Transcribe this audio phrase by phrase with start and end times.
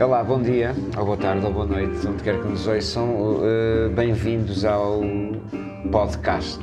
[0.00, 3.08] Olá, bom dia, ou boa tarde, ou boa noite, onde quer que nos ouçam.
[3.36, 5.00] Uh, Bem-vindos ao
[5.92, 6.58] podcast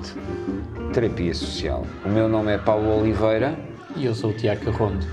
[0.93, 1.85] Terapia Social.
[2.05, 3.57] O meu nome é Paulo Oliveira
[3.95, 5.05] E eu sou o Tiago Carrondo.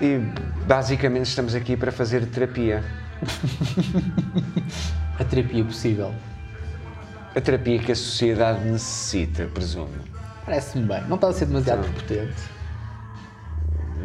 [0.00, 0.18] e
[0.66, 2.82] basicamente estamos aqui para fazer terapia.
[5.18, 6.14] A terapia possível.
[7.36, 9.88] A terapia que a sociedade necessita, presumo.
[10.44, 11.02] Parece-me bem.
[11.08, 11.92] Não está a ser demasiado Então.
[11.92, 12.42] prepotente.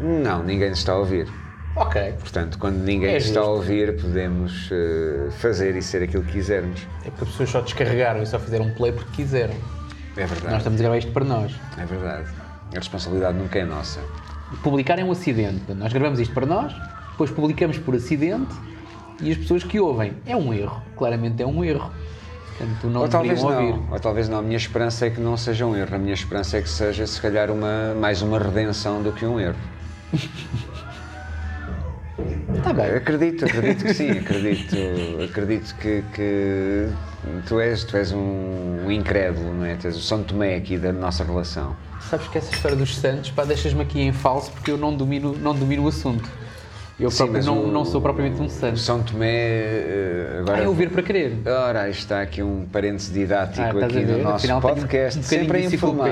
[0.01, 1.27] Não, ninguém nos está a ouvir.
[1.75, 2.13] Ok.
[2.19, 6.33] Portanto, quando ninguém É nos está a ouvir, podemos uh, fazer e ser aquilo que
[6.33, 6.87] quisermos.
[7.05, 9.53] É porque as pessoas só descarregaram e só fizeram um play porque quiseram.
[10.17, 10.57] É Nós verdade.
[10.57, 11.51] estamos a gravar isto para nós.
[11.77, 12.29] É verdade.
[12.73, 13.99] A responsabilidade nunca é nossa.
[14.63, 15.71] Publicar é um acidente.
[15.73, 16.73] Nós gravamos isto para nós,
[17.11, 18.53] depois publicamos por acidente
[19.21, 20.13] e as pessoas que ouvem.
[20.25, 20.81] É um erro.
[20.97, 21.91] Claramente é um erro.
[22.57, 23.79] Portanto, não Ou talvez não, ouvir.
[23.91, 24.39] ou talvez não.
[24.39, 25.95] A minha esperança é que não seja um erro.
[25.95, 29.39] A minha esperança é que seja, se calhar, uma, mais uma redenção do que um
[29.39, 29.55] erro.
[32.53, 32.85] Está bem.
[32.95, 34.75] Acredito, acredito que sim, acredito,
[35.23, 36.89] acredito que, que
[37.47, 39.75] tu és, tu és um, um incrédulo, não é?
[39.75, 41.75] Tu és o São Tomé aqui da nossa relação.
[42.09, 45.33] Sabes que essa história dos Santos, pá, deixas-me aqui em falso porque eu não domino,
[45.37, 46.29] não domino o assunto.
[46.99, 48.77] Eu Sim, próprio não, o- não sou propriamente um santo.
[48.77, 50.63] São Tomé, eh, agora...
[50.63, 51.37] É ouvir para querer.
[51.45, 55.61] Ora, está aqui um parênteses didático Ah, aqui no nosso Afinal, podcast, um sempre a
[55.61, 56.09] informar.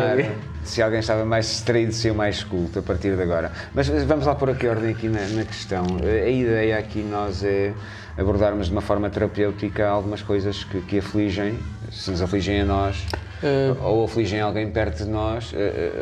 [0.64, 3.52] Se alguém estava mais distraído, ser mais culto a partir de agora.
[3.74, 5.86] Mas vamos lá pôr aqui ordem aqui na, na questão.
[6.04, 7.74] Eh, A ideia aqui nós é
[8.18, 11.60] abordarmos de uma forma terapêutica algumas coisas que, que afligem,
[11.92, 13.06] se nos afligem a nós,
[13.44, 15.54] Eh, ou afligem alguém perto de nós,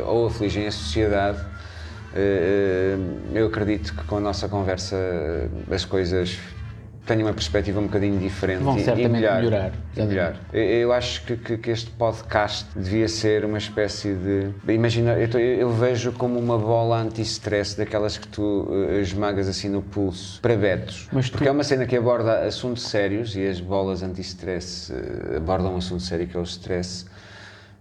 [0.06, 1.40] ou afligem a sociedade.
[2.16, 2.96] Eh,
[3.34, 4.96] eh, Eu acredito que com a nossa conversa
[5.70, 6.38] as coisas
[7.06, 9.36] têm uma perspectiva um bocadinho diferente Vão e- e certamente melhor.
[9.44, 9.72] melhorar.
[9.96, 10.36] E melhor.
[10.54, 14.50] Eu- acho que, que- que este podcast devia ser uma espécie de.
[14.74, 19.70] Imagina, eu, tô- eu vejo como uma bola anti-stress daquelas que tu eh, esmagas assim
[19.70, 21.08] no pulso para betos.
[21.12, 24.92] Tu- Porque é uma cena que aborda assuntos sérios e as bolas anti-stress
[25.36, 27.06] abordam um assunto sério que é o stress.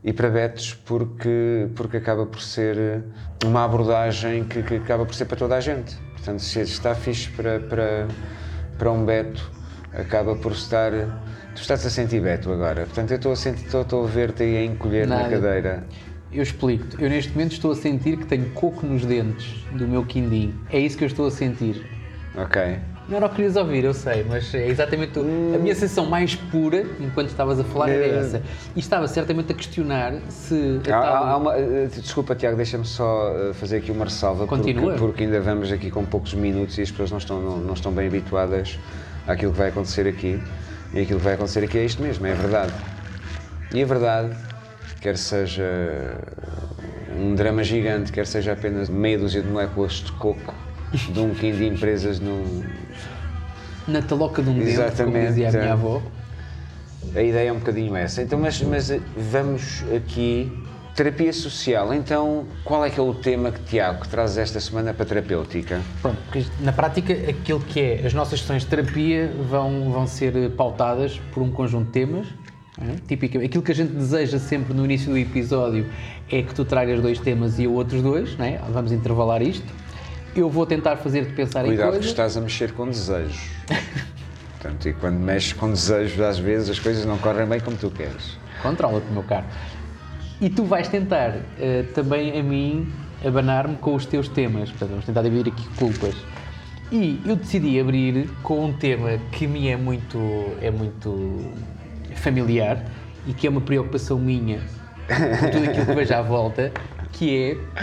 [0.05, 3.01] E para betos porque, porque acaba por ser eh,
[3.43, 5.97] uma abordagem que, que acaba por ser para toda a gente.
[6.13, 8.07] Portanto, se está fixe para, para,
[8.77, 9.51] para um beto,
[9.95, 10.93] acaba por estar.
[11.55, 12.85] Tu estás a sentir beto agora.
[12.85, 15.31] Portanto, eu estou a sentir, estou, estou a ver-te aí a encolher na Nada.
[15.31, 15.85] cadeira.
[16.31, 17.03] Eu explico-te.
[17.03, 20.53] Eu neste momento estou a sentir que tenho coco nos dentes do meu quindim.
[20.69, 21.83] É isso que eu estou a sentir.
[22.37, 22.79] Ok.
[23.07, 26.07] Não era o que querias ouvir, eu sei, mas é exatamente o- a minha sensação
[26.07, 28.19] mais pura, enquanto estavas a falar, era Eh.
[28.19, 28.43] essa.
[28.75, 32.87] E estava certamente a questionar se a Há, tal- há- uma, eh, desculpa, Tiago, deixa-me
[32.87, 34.47] só eh, fazer aqui uma ressalva.
[34.47, 34.85] Continua.
[34.93, 37.75] Porque, porque ainda vamos aqui com poucos minutos e as pessoas não estão, não, não
[37.75, 38.79] estão bem habituadas
[39.27, 40.41] àquilo que vai acontecer aqui.
[40.95, 42.73] E aquilo que vai acontecer aqui é isto mesmo, é a verdade.
[43.75, 44.35] E a verdade,
[45.03, 46.17] quer seja
[47.19, 50.55] um drama gigante, quer seja apenas meia dúzia de moléculas de coco
[51.13, 52.63] de um quindim presas num,
[53.87, 55.71] na taloca de um dente, como Exatamente, dizia a minha é.
[55.71, 56.03] avó.
[57.15, 58.23] A ideia é um bocadinho essa.
[58.23, 60.51] Então, mas, mas eh, vamos aqui.
[60.97, 61.93] Terapia social.
[61.93, 65.81] Então, qual é que é o tema que, Tiago, que trazes esta semana para terapêutica?
[66.01, 70.37] Pronto, porque na prática aquilo que é as nossas sessões de terapia vão, vão ser
[70.37, 72.29] eh, pautadas por um conjunto de temas.
[72.81, 72.95] é?
[73.09, 75.85] Tipicamente, aquilo que a gente deseja sempre no início do episódio
[76.31, 78.61] é que tu tragas dois temas e eu outros dois, não é?
[78.71, 79.67] vamos intervalar isto.
[80.35, 82.11] Eu vou tentar fazer-te pensar em Cuidado que coisas.
[82.11, 83.51] estás a mexer com desejos.
[84.61, 87.91] Portanto, e quando mexes com desejos, às vezes as coisas não correm bem como tu
[87.91, 88.37] queres.
[88.63, 89.45] Controla-te, meu caro.
[90.41, 92.93] E tu vais tentar eh, também a mim
[93.25, 94.71] abanar-me com os teus temas.
[94.71, 96.15] Portanto, vamos tentar dividir aqui culpas.
[96.91, 100.19] E eu decidi abrir com um tema que me é muito,
[100.61, 101.53] é muito
[102.17, 102.85] familiar
[103.27, 104.61] e que é uma preocupação minha
[105.07, 106.73] com tudo aquilo que vejo à volta,
[107.13, 107.83] que é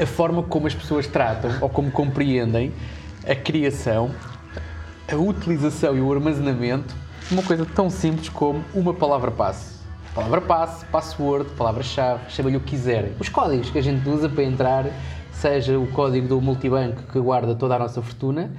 [0.00, 2.72] a forma como as pessoas tratam ou como compreendem
[3.28, 4.10] a criação,
[5.10, 6.94] a utilização e o armazenamento
[7.28, 9.78] de uma coisa tão simples como uma palavra passe.
[10.14, 13.12] Palavra passe, password, palavra-chave, chama-lhe o que quiserem.
[13.20, 14.86] Os códigos que a gente usa para entrar,
[15.32, 18.50] seja o código do multibanco que guarda toda a nossa fortuna,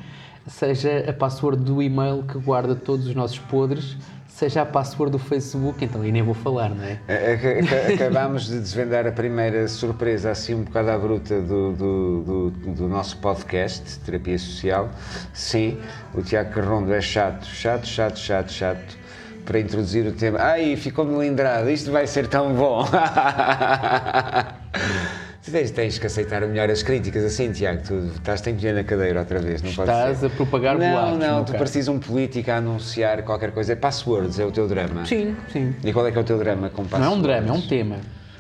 [0.48, 3.98] seja a password do e-mail que guarda todos os nossos podres,
[4.36, 7.00] seja a password do Facebook, então aí nem vou falar, não é?
[7.08, 12.22] Ac- ac- Acabámos de desvendar a primeira surpresa, assim um bocado à bruta, do, do,
[12.22, 14.90] do, do nosso podcast, Terapia Social.
[15.34, 15.78] Sim,
[16.14, 18.98] o Tiago Carrondo é chato, chato, chato, chato, chato,
[19.46, 20.40] para introduzir o tema.
[20.42, 22.86] Ai, ficou melindrado, isto vai ser tão bom.
[25.44, 29.22] Tu tens, tens que aceitar melhor as críticas, assim, Tiago, tu estás ir na cadeira
[29.22, 32.52] outra vez, não pode Estás a propagar Não, boatos, não, meu tu pareces um político
[32.52, 33.74] a anunciar qualquer coisa.
[33.74, 35.04] É passwords, é o teu drama.
[35.06, 35.74] Sim, sim.
[35.84, 37.18] E qual é que é o teu drama com Não é passwords?
[37.18, 37.96] um drama, é um tema.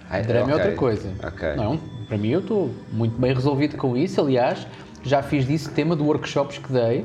[0.07, 1.09] Ah, drama ok, é outra coisa.
[1.24, 1.56] ok.
[1.56, 4.21] Não, é para mim, eu estou muito bem resolvido com isso.
[4.21, 4.68] Aliás,
[5.03, 7.03] já fiz disso tema de workshops que dei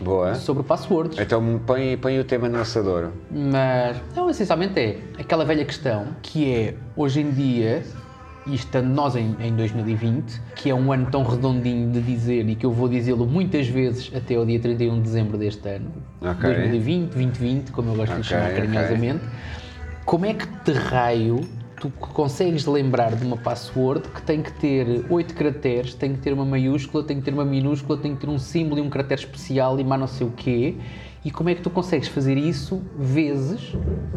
[0.00, 0.34] Boa.
[0.34, 1.16] sobre passwords.
[1.20, 3.10] Então põe, põe o tema no assador.
[3.30, 7.84] Mas, não, essencialmente é aquela velha questão que é, hoje em dia,
[8.46, 12.54] e estando nós em, em 2020, que é um ano tão redondinho de dizer e
[12.54, 15.90] que eu vou dizê-lo muitas vezes até ao dia 31 de dezembro deste ano,
[16.20, 16.42] Ok.
[16.42, 19.24] 2020, 2020, como eu gosto de Ok, chamar carinhosamente,
[20.04, 21.40] como é que de raio
[21.80, 26.32] tu consegues lembrar de uma password que tem que ter oito caracteres, tem que ter
[26.32, 29.20] uma maiúscula, tem que ter uma minúscula, tem que ter um símbolo e um caractere
[29.20, 30.76] especial e mais não sei o quê,
[31.24, 33.72] e como é que tu consegues fazer isso vezes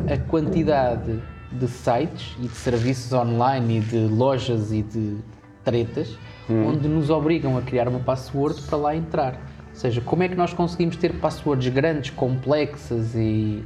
[0.09, 1.21] a quantidade
[1.59, 5.17] de sites e de serviços online e de lojas e de
[5.63, 6.17] tretas
[6.49, 9.33] onde nos obrigam a criar uma password para lá entrar.
[9.69, 13.63] Ou seja, como é que nós conseguimos ter passwords grandes, complexas e,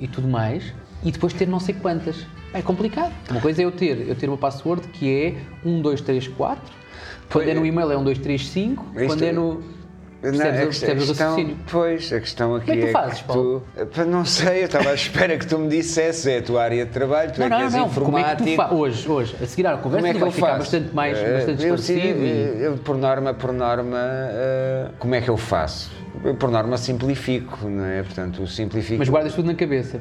[0.00, 0.74] e tudo mais
[1.04, 2.26] e depois ter não sei quantas?
[2.52, 3.12] É complicado.
[3.30, 5.34] Uma coisa é eu ter, eu ter uma password que é
[5.64, 6.74] 1, 2, 3, 4.
[7.30, 8.86] Quando é no e-mail é 1, 2, 3, 5.
[8.94, 9.62] Isto- Quando é no.
[10.26, 11.56] Não, Percebes, a o- questão- percebes o a raciocínio?
[11.70, 13.62] Pois, a questão aqui Como é que tu é fazes, que tu.
[14.06, 16.90] Não sei, eu estava à espera que tu me dissesse, é a tua área de
[16.90, 17.88] trabalho, tu Não, é que não, és não.
[17.90, 18.74] Como é que tu informático.
[18.76, 20.58] Hoje, hoje, a seguir à conversa, Como é tu que vai eu ficar faço?
[20.58, 22.24] bastante mais Eh, bastante eu, esclarecido.
[22.24, 25.90] e- eu, por norma, por norma, eh, como é que eu faço?
[26.24, 28.02] Eu, por norma simplifico, não é?
[28.02, 28.98] Portanto, simplifico.
[28.98, 30.00] Mas guardas tudo na cabeça.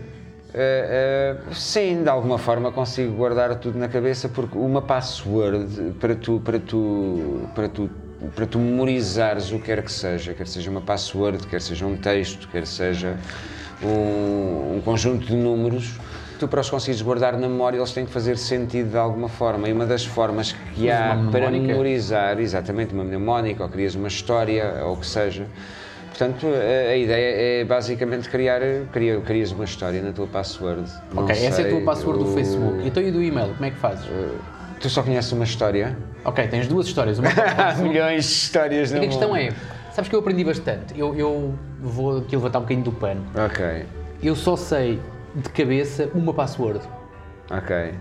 [0.58, 6.16] Eh, eh, sim, de alguma forma consigo guardar tudo na cabeça porque uma password para
[6.16, 7.90] tu, para tu, para tu,
[8.36, 11.96] para tu memorizares o que quer que seja, quer seja uma password, quer seja um
[11.98, 13.18] texto, quer seja
[13.84, 15.94] um, um conjunto de números,
[16.40, 19.68] tu para os conseguires guardar na memória eles têm que fazer sentido de alguma forma
[19.70, 21.68] e uma das formas que há uma para mnemónica?
[21.74, 25.46] memorizar, exatamente uma mnemónica ou crias uma história ou o que seja,
[26.18, 28.62] Portanto, a, a ideia é basicamente criar,
[28.94, 30.90] cria, crias uma história na tua password.
[31.14, 32.88] Não ok, essa é a sei, tua password do o- Facebook.
[32.88, 33.50] Então e do e-mail?
[33.50, 34.06] Como é que fazes?
[34.80, 35.98] Tu só conheces uma história?
[36.24, 37.18] Ok, tens duas histórias.
[37.20, 37.30] Uma
[37.82, 39.40] milhões de histórias E no a questão mundo.
[39.40, 39.52] é,
[39.94, 40.98] sabes que eu aprendi bastante.
[41.00, 43.26] Eu, eu vou aqui levantar um bocadinho do pano.
[43.36, 43.86] Ok,
[44.22, 45.00] Eu só sei
[45.34, 46.80] de cabeça uma password,
[47.52, 47.94] ok.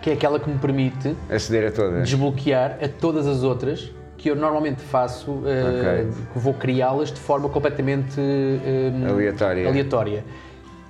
[0.00, 2.08] que é aquela que me permite Aceder a todas.
[2.08, 6.22] desbloquear a todas as outras que eu normalmente faço, eh, Ok.
[6.32, 9.68] que vou criá-las de forma completamente eh, Aleatória.
[9.68, 10.24] aleatória.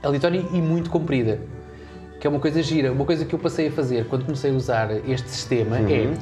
[0.03, 1.39] Aleatória e muito comprida.
[2.27, 2.91] Que é uma coisa gira.
[2.91, 5.89] Uma coisa que eu passei a fazer quando comecei a usar este sistema Uhum.
[5.89, 6.15] é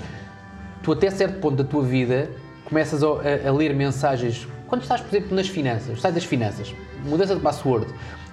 [0.82, 2.28] tu até certo ponto da tua vida
[2.66, 4.46] começas a, a- a ler mensagens.
[4.66, 6.74] Quando estás, por exemplo, nas finanças, sai das finanças,
[7.06, 7.86] mudança de password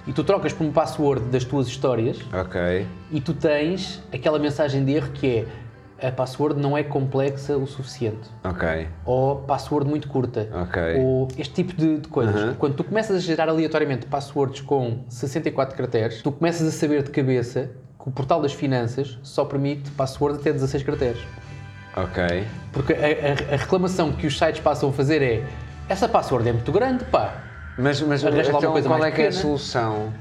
[0.06, 4.84] e tu trocas por um password das tuas histórias Ok, e tu tens aquela mensagem
[4.84, 5.46] de erro que é
[6.02, 10.82] a password não é complexa o suficiente ok, ou password muito curta Ok.
[10.98, 12.56] ou este tipo de, de coisas.
[12.56, 17.10] Quando tu começas a gerar aleatoriamente passwords com 64 caracteres, tu começas a saber de
[17.10, 17.70] cabeça
[18.02, 21.20] que o portal das finanças só permite password até 16 caracteres.
[21.96, 22.46] ok.
[22.72, 25.44] Porque a, a- a reclamação que os sites passam a fazer é
[25.88, 27.34] essa password é muito grande, pá.
[27.78, 29.32] Mas, mas então, qual é que é a pequena.
[29.32, 30.12] solução?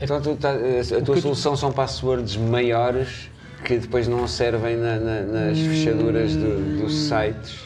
[0.00, 3.30] Então tu tá- a tua que- solução são passwords maiores
[3.64, 5.68] que depois não servem na- na- nas Hum.
[5.70, 7.60] fechaduras do- dos sites?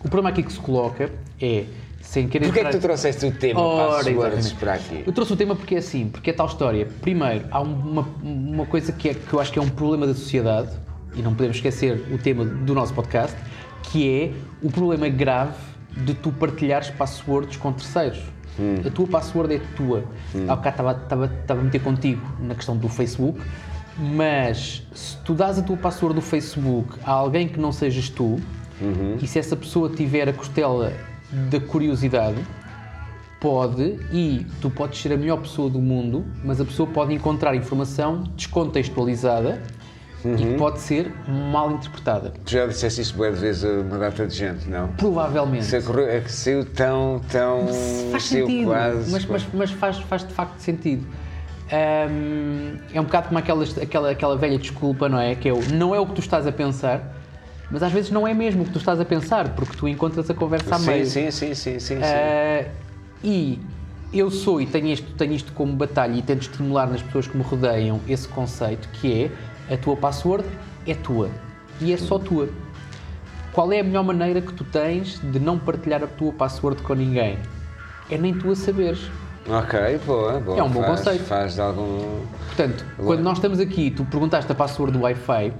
[0.00, 1.10] O problema aqui que se coloca
[1.40, 1.64] é,
[2.00, 4.16] sem querer Porquê é que entrar- tu trouxeste o tema Ora, passwords
[4.46, 4.54] exatamente.
[4.56, 5.02] para aqui?
[5.06, 6.86] Eu trouxe o tema porque é assim, porque é tal história.
[7.00, 10.06] Primeiro, há um- uma, uma coisa que, é, que eu acho que é um problema
[10.06, 10.70] da sociedade,
[11.14, 13.36] e não podemos esquecer o tema do nosso podcast,
[13.84, 14.32] que é
[14.62, 15.54] o problema grave
[15.96, 18.20] de tu partilhares passwords com terceiros.
[18.86, 20.04] A tua password é tua.
[20.48, 23.38] Há bocado estava a meter contigo na questão do Facebook,
[23.98, 28.40] mas se tu dás a tua password do Facebook a alguém que não sejas tu,
[29.20, 30.92] e se essa pessoa tiver a costela
[31.50, 32.36] da curiosidade,
[33.40, 37.54] pode e tu podes ser a melhor pessoa do mundo, mas a pessoa pode encontrar
[37.54, 39.62] informação descontextualizada
[40.24, 42.32] e que pode ser mal interpretada.
[42.44, 44.88] Tu já disseste isso de vezes a uma data de gente, não?
[44.88, 45.64] Provavelmente.
[45.64, 47.68] Se é que saiu tão, tão.
[48.10, 49.10] faz sentido, quase.
[49.10, 51.06] mas, mas, mas faz, faz de facto sentido.
[51.72, 55.34] Ahm, é um bocado como aquela, aquela, aquela velha desculpa, não é?
[55.34, 57.14] Que é o não é o que tu estás a pensar,
[57.70, 60.30] mas às vezes não é mesmo o que tu estás a pensar, porque tu encontras
[60.30, 61.06] a conversa a sim, meio.
[61.06, 62.00] sim, sim, sim, sim, sim.
[62.02, 62.64] Ah,
[63.24, 63.58] e
[64.12, 67.36] eu sou e tenho isto, tenho isto como batalha e tento estimular nas pessoas que
[67.36, 69.30] me rodeiam esse conceito que
[69.68, 70.44] é a tua password
[70.86, 71.30] é tua
[71.80, 72.48] e é só tua.
[73.52, 76.94] Qual é a melhor maneira que tu tens de não partilhar a tua password com
[76.94, 77.38] ninguém?
[78.10, 79.10] É nem tu a saberes.
[79.48, 80.58] Ok, boa, boa.
[80.58, 81.24] É um bom faz, conceito.
[81.24, 82.20] Faz algum.
[82.46, 83.06] Portanto, Boa.
[83.08, 85.52] quando nós estamos aqui, tu perguntaste a password do Wi-Fi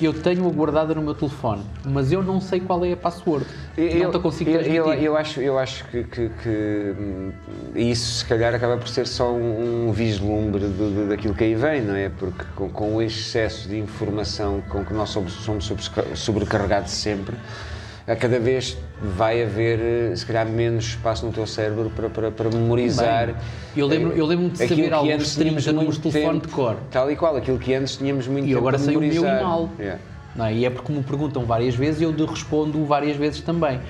[0.00, 3.44] eu tenho-a guardada no meu telefone, mas eu não sei qual é a password.
[3.76, 4.78] Eu, não te consigo eu, transmitir.
[4.82, 7.32] eu, eu acho, eu acho que, que- que, hum,
[7.74, 11.54] isso se calhar acaba por ser só um, um vislumbre de- de- daquilo que aí
[11.54, 12.08] vem, não é?
[12.08, 15.70] Porque com, com o excesso de informação com que nós somos, somos
[16.14, 17.36] sobrecarregados sempre,
[18.06, 19.78] a cada vez vai haver,
[20.12, 23.26] eh, se calhar, menos espaço no teu cérebro para, para, para memorizar.
[23.28, 23.36] Bem,
[23.76, 26.02] eu lembro- eu lembro-me de aquilo saber que alguns antes streams tínhamos a números de
[26.10, 26.76] telefone tempo, de cor.
[26.90, 29.08] Tal e qual, aquilo que antes tínamos muito E tempo agora para sei o meu
[29.10, 29.42] e memorizar.
[29.44, 29.70] mal.
[29.78, 30.00] Yeah.
[30.36, 30.54] Não é?
[30.54, 33.80] E é porque me perguntam várias vezes e eu respondo várias vezes também.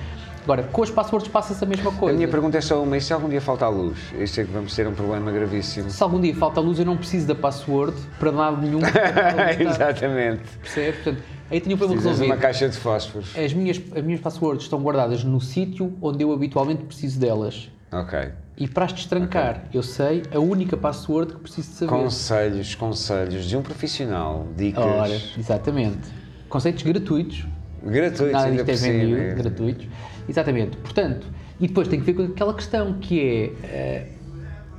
[0.43, 2.15] Agora, com as passwords passa-se a mesma A coisa.
[2.17, 3.99] minha pergunta é só uma, e se algum dia faltar luz?
[4.19, 5.87] Isto é que vamos ter um problema gravíssimo.
[5.91, 8.79] Se algum dia falta luz, eu não preciso da password para nada nenhum.
[9.59, 10.41] Exatamente.
[10.61, 10.95] Percebes?
[11.03, 12.25] Portanto, aí tenho o problema resolvido.
[12.25, 13.37] uma caixa de fósforos.
[13.37, 17.69] As minhas, as minhas passwords estão guardadas no sítio onde eu habitualmente preciso delas.
[17.91, 18.31] Ok.
[18.57, 21.91] E para as destrancar, eu sei a única password que preciso de saber.
[21.91, 26.09] Conselhos, conselhos de um profissional, dicas Ora, exatamente.
[26.47, 27.45] Conceitos gratuitos.
[27.83, 29.87] gratuitos Nada ainda é vendido, gratuitos.
[30.27, 30.77] Exatamente.
[30.77, 31.27] Portanto,
[31.59, 33.19] e depois tem que ver com aquela questão que
[33.63, 33.67] é.
[33.67, 34.07] eh,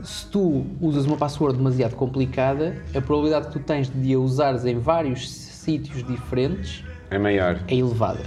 [0.03, 4.65] se tu usas uma password demasiado complicada, a probabilidade que tu tens de a usares
[4.65, 5.31] em vários
[5.63, 7.61] sítios diferentes É maior.
[7.69, 8.25] é elevada.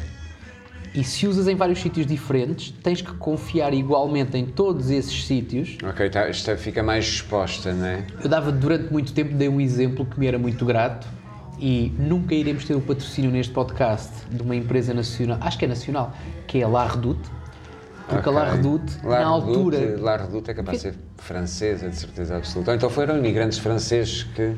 [0.93, 5.77] E se usas em vários sítios diferentes, tens que confiar igualmente em todos esses sítios.
[5.83, 8.05] Ok, tá, esta fica mais exposta, não é?
[8.23, 11.05] Eu dava durante muito tempo, dei um exemplo que me era muito grato
[11.59, 15.67] e nunca iremos ter o patrocínio neste podcast de uma empresa nacional, acho que é
[15.67, 16.13] nacional,
[16.47, 17.29] que é a La Redoute.
[18.07, 18.39] Porque Ok.
[18.39, 21.95] a La Redoute, La na Redoute- altura, La Redoute é capaz de ser francesa, de
[21.95, 22.71] certeza absoluta.
[22.71, 24.53] Ou então foram imigrantes franceses que.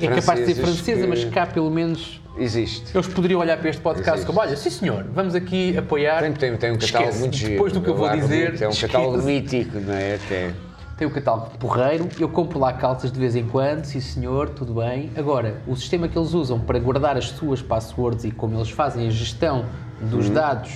[0.00, 2.96] é capaz de ser francesa, que mas cá pelo menos Existe.
[2.96, 4.26] eles poderiam olhar para este podcast Existe.
[4.26, 6.20] como: olha, sim senhor, vamos aqui apoiar.
[6.22, 7.52] Tem, tem, tem um catálogo Esquece, muito giro.
[7.52, 8.92] Depois do que eu vou La dizer, Redoute É um esquece.
[8.92, 10.14] catálogo mítico, não é?
[10.14, 10.54] Até.
[10.96, 14.74] Tem o catálogo porreiro, eu compro lá calças de vez em quando, sim senhor, tudo
[14.74, 15.10] bem.
[15.16, 19.08] Agora, o sistema que eles usam para guardar as suas passwords e como eles fazem
[19.08, 19.64] a gestão
[20.00, 20.34] dos Uhum.
[20.34, 20.70] dados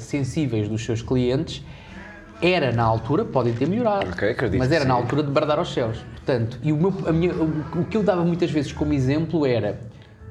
[0.00, 1.62] sensíveis dos seus clientes,
[2.40, 5.72] era na altura, podem ter melhorado, Ok, acredito mas era na altura de bardar aos
[5.72, 5.98] céus.
[6.14, 9.46] Portanto, e o, meu, a minha, o, o que eu dava muitas vezes como exemplo
[9.46, 9.80] era,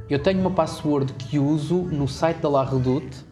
[0.10, 3.26] eu tenho uma password que uso no site da La Redoute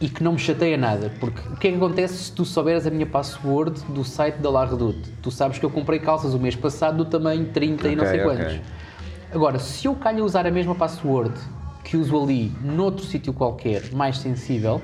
[0.00, 2.86] e que não me chateia nada, porque o que é que acontece se tu souberes
[2.86, 5.10] a minha password do site da La Redoute?
[5.20, 8.24] Tu sabes que eu comprei calças o mês passado do tamanho 30 e não sei
[8.24, 8.36] ok.
[8.36, 8.60] quantos.
[9.30, 11.34] Agora, se eu calho usar a mesma password
[11.84, 14.80] que uso ali noutro sítio qualquer, mais sensível,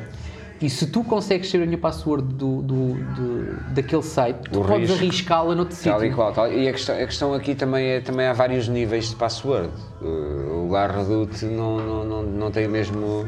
[0.61, 4.61] e se tu consegues ser a minha password do, do, do- daquele site, tu Do
[4.63, 6.33] podes arriscá-la noutro Tal e qual.
[6.33, 6.53] tal.
[6.53, 9.71] E a questão, a questão aqui também é também há vários níveis de password.
[10.01, 13.25] Uh, O La Redoute não, não, não, não tem o mesmo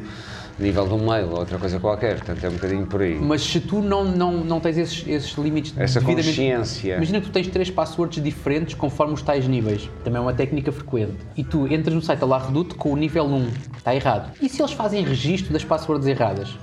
[0.58, 3.14] nível do mail ou outra coisa qualquer, portanto é um bocadinho por aí.
[3.14, 6.26] Mas se tu não, não, não tens esses, esses limites Essa devidamente...
[6.30, 6.96] consciência.
[6.96, 9.88] Imagina que tu tens três passwords diferentes conforme os tais níveis.
[10.02, 11.14] Também é uma técnica frequente.
[11.36, 13.48] E tu entras no site da La Redoute com o nível 1.
[13.76, 14.32] Está errado.
[14.42, 16.58] E se eles fazem registro das passwords erradas?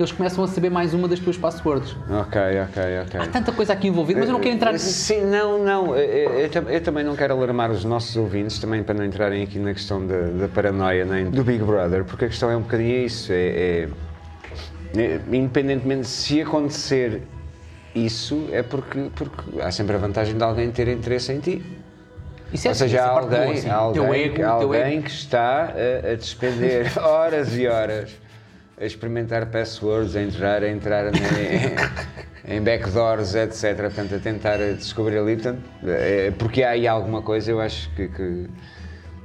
[0.00, 1.94] Eles começam a saber mais uma das tuas passwords.
[2.08, 3.20] Ok, ok, ok.
[3.20, 4.78] Há tanta coisa aqui envolvida, mas eu não quero entrar...
[4.78, 5.94] Sim, não, não.
[5.94, 9.04] Eu, eu- eu tam- eu também não quero alarmar os nossos ouvintes, também para não
[9.04, 12.56] entrarem aqui na questão da, da paranoia nem do Big Brother, porque a questão é
[12.56, 13.30] um bocadinho isso.
[13.30, 13.88] É, é-
[14.96, 17.20] é- independentemente se acontecer
[17.94, 21.62] isso, é porque, porque há sempre a vantagem de alguém ter interesse em ti.
[22.54, 23.68] Isso é Ou seja, há parte boa, alguém, assim.
[23.70, 24.82] alguém, Teu ego, há teu ego.
[24.84, 28.10] alguém que está a, a despender horas e horas
[28.80, 33.76] a experimentar passwords, a entrar, a entrar em, em backdoors, etc.
[33.76, 35.34] Portanto, a tentar descobrir ali.
[35.34, 38.48] Portanto, é, porque há aí alguma coisa, eu acho que, que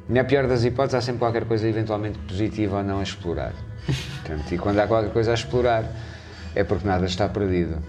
[0.09, 3.53] na pior das hipóteses há sempre qualquer coisa eventualmente positiva ou não a explorar.
[3.85, 5.85] Portanto, e quando há qualquer coisa a explorar
[6.53, 7.81] é porque nada está perdido.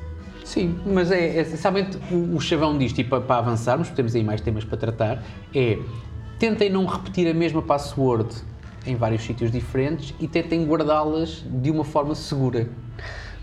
[0.44, 4.40] Sim, mas é, é essencialmente o, chavão disto, e para, para avançarmos, temos aí mais
[4.40, 5.78] temas para tratar, é
[6.38, 8.28] tentem não repetir a mesma password
[8.87, 12.69] em vários sítios diferentes e tentem guardá-las de uma forma segura.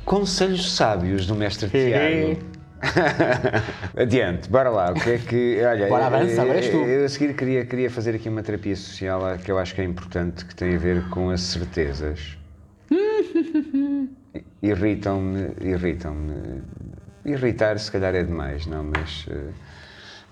[0.06, 2.40] Conselhos sábios do mestre Tiago.
[3.96, 4.92] Adiante, bora lá.
[4.92, 5.62] O que é que.
[5.64, 6.78] Olha, Bora, avança, eu, és tu.
[6.78, 9.86] eu a seguir queria, queria fazer aqui uma terapia social que eu acho que é
[9.86, 12.38] importante, que tem a ver com as certezas.
[14.62, 16.62] Irritam-me, irritam-me.
[17.26, 19.26] Irritar se calhar é demais, não, mas.
[19.30, 19.52] eh,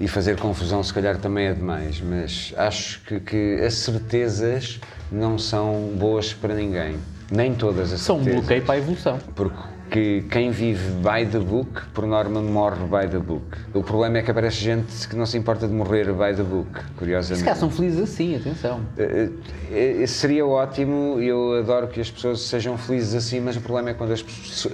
[0.02, 4.80] E fazer confusão se calhar também é demais, mas acho que, que as certezas
[5.12, 6.96] não são boas para ninguém.
[7.32, 8.40] Nem todas as São um certezas.
[8.42, 9.20] bloqueio para a evolução.
[9.36, 13.46] Porque quem vive by the book, por norma, morre by the book.
[13.76, 16.80] O problema é que aparece gente que não se importa de morrer by the book,
[16.80, 17.44] Se curiosamente.
[17.44, 18.82] calhar são felizes assim, atenção.
[18.98, 19.30] Eh,
[19.72, 23.94] eh, seria ótimo, eu adoro que as pessoas sejam felizes assim, mas o problema é
[23.94, 24.74] quando as pessoas-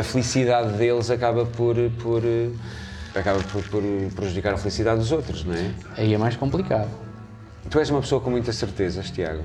[0.00, 2.22] a, felicidade deles acaba por, por,
[3.14, 3.82] acaba por, por
[4.14, 5.70] prejudicar a felicidade dos outros, não é?
[5.96, 6.88] Aí é mais complicado.
[7.70, 9.42] Tu és uma pessoa com muitas certezas, Tiago.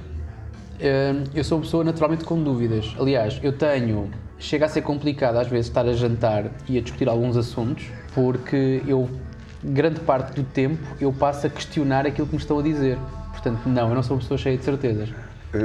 [0.82, 2.96] Hum, eu sou uma pessoa naturalmente com dúvidas.
[3.00, 4.10] Aliás, eu tenho.
[4.38, 7.86] Chega a ser complicado às vezes estar a jantar e a discutir alguns assuntos,
[8.16, 9.10] porque eu,
[9.62, 12.98] grande parte do tempo, eu passo a questionar aquilo que me estão a dizer.
[13.32, 15.10] Portanto, não, eu não sou uma pessoa cheia de certezas.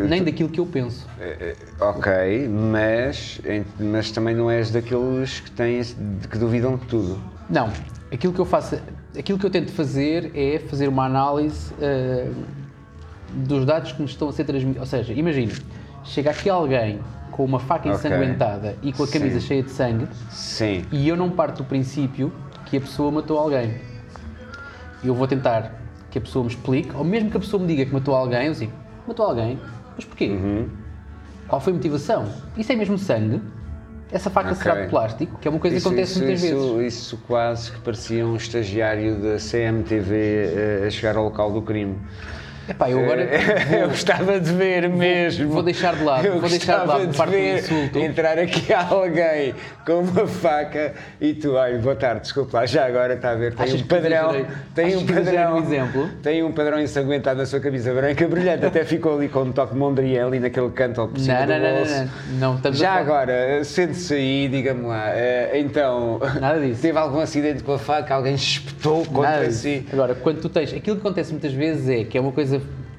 [0.08, 1.06] Nem daquilo que eu penso.
[1.20, 3.40] Eh, Ok, mas,
[3.78, 7.20] mas também não és daqueles que, têm, que duvidam de tudo.
[7.48, 7.70] Não,
[8.12, 8.78] aquilo que eu faço,
[9.18, 12.30] aquilo que eu tento fazer é fazer uma análise ah,
[13.34, 14.80] dos dados que me estão a ser transmitidos.
[14.80, 15.52] Ou seja, imagina,
[16.04, 19.46] chega aqui alguém com uma faca ensanguentada e com a camisa Sim.
[19.46, 20.84] cheia de sangue Sim.
[20.92, 22.32] e eu não parto do princípio
[22.66, 23.74] que a pessoa matou alguém.
[25.02, 25.72] Eu vou tentar
[26.10, 28.46] que a pessoa me explique, ou mesmo que a pessoa me diga que matou alguém,
[28.46, 28.72] eu digo,
[29.06, 29.58] matou alguém?
[29.96, 30.28] Mas porquê?
[30.28, 30.68] Uhum.
[31.48, 32.28] Qual foi a motivação?
[32.56, 33.42] Isso é mesmo sangue?
[34.12, 34.62] Essa faca Ok.
[34.62, 35.38] será de plástico?
[35.40, 36.94] Que é uma coisa Isso, que acontece isso, muitas isso, vezes.
[37.02, 41.99] isso quase que parecia um estagiário da CMTV eh, a chegar ao local do crime.
[42.68, 43.23] Epá, eu agora
[43.78, 45.49] eu gostava de ver mesmo.
[45.50, 47.99] vou deixar de lado, Eu vou deixar de lado gostava parte do ver insulto.
[47.99, 49.54] entrar aqui alguém
[49.85, 53.54] com uma faca e tu, olha, boa tarde, desculpa lá, já agora está a ver,
[53.54, 56.11] tem Achas um padrão, tem um padrão, no exemplo?
[56.23, 59.75] tem um padrão ensanguentado na sua camisa branca, brilhante, até ficou ali com um toque
[59.75, 62.11] de Mondrian ali naquele canto ao cima Não, do não, não, bolso.
[62.40, 66.80] não, não, Já agora, sente-se aí, diga-me lá, eh, então, Nada disso.
[66.80, 69.61] teve algum acidente com a faca, alguém espetou Nada contra disso.
[69.61, 69.87] si?
[69.92, 70.73] Agora, quando tu tens.
[70.73, 72.53] Aquilo que acontece muitas vezes é que é uma coisa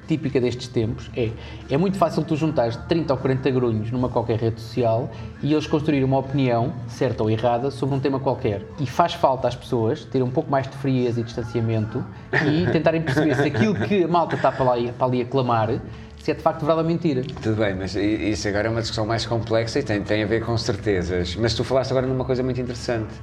[0.06, 1.30] típica destes tempos é
[1.68, 5.10] é muito fácil tu juntares 30 ou 40 grunhos numa qualquer rede social
[5.42, 8.62] e eles construírem uma opinião, certa ou errada, sobre um tema qualquer.
[8.78, 13.02] E faz falta às pessoas terem um pouco mais de frieza e distanciamento e tentarem
[13.02, 15.80] perceber se aquilo que a malta está para ali, para ali a clamar
[16.26, 17.22] se é de facto verdade ou mentira.
[17.40, 20.44] Tudo bem, mas isso agora é uma discussão mais complexa e tem, tem a ver
[20.44, 21.36] com certezas.
[21.36, 23.14] Mas tu falaste agora numa coisa muito interessante.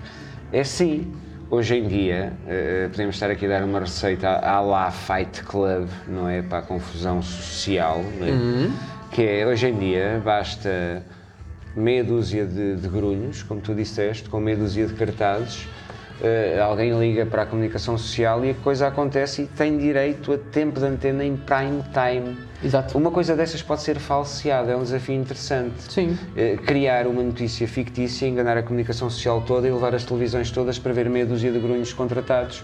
[0.54, 1.12] É sim,
[1.50, 5.88] hoje em dia, eh, podemos estar aqui a dar uma receita à lá Fight Club,
[6.08, 6.42] não é?
[6.42, 8.32] Para a confusão social, não é?
[9.12, 11.04] Que é, hoje em dia, basta
[11.76, 15.68] meia dúzia de, de grunhos, como tu disseste, com meia dúzia de cartazes,
[16.22, 20.38] eh, alguém liga para a comunicação social e a coisa acontece e tem direito a
[20.38, 22.38] tempo de antena em prime time.
[22.64, 22.98] Exato.
[22.98, 25.92] Uma coisa dessas pode ser falseada, é um desafio interessante.
[25.92, 26.18] Sim.
[26.36, 30.80] Eh, Criar uma notícia fictícia, enganar a comunicação social toda e levar as televisões todas
[30.80, 32.64] para ver meia dúzia de grunhos contratados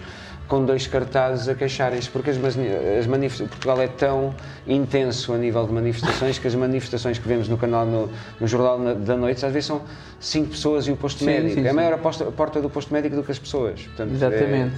[0.49, 4.33] com dois cartazes a queixarem-se, porque as, as Portugal é tão
[4.67, 8.09] intenso a nível de manifestações que as manifestações que vemos no canal, no,
[8.41, 9.83] no Jornal na- da Noite, às vezes são
[10.19, 11.53] cinco pessoas e o posto Sim, médico.
[11.53, 11.75] sim, é sim.
[11.75, 13.79] maior a posta- porta do posto médico do que as pessoas.
[13.83, 14.75] Portanto, é- Exatamente.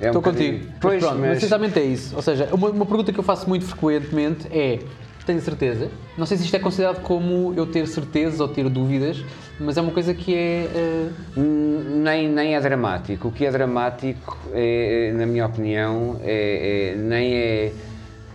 [0.00, 0.72] é um Estou bocadinho- contigo.
[0.80, 2.14] Pois, mas pronto, mas mas- essencialmente é isso.
[2.16, 4.78] Ou seja, uma, uma pergunta que eu faço muito frequentemente é:
[5.26, 5.88] tenho certeza?
[6.16, 9.24] Não sei se isto é considerado como eu ter certezas ou ter dúvidas,
[9.58, 10.68] mas é uma coisa que é.
[11.36, 11.63] Hum,
[12.04, 13.28] Nem, nem é dramático.
[13.28, 17.72] O que é dramático, é, é, na minha opinião, é, é- nem é.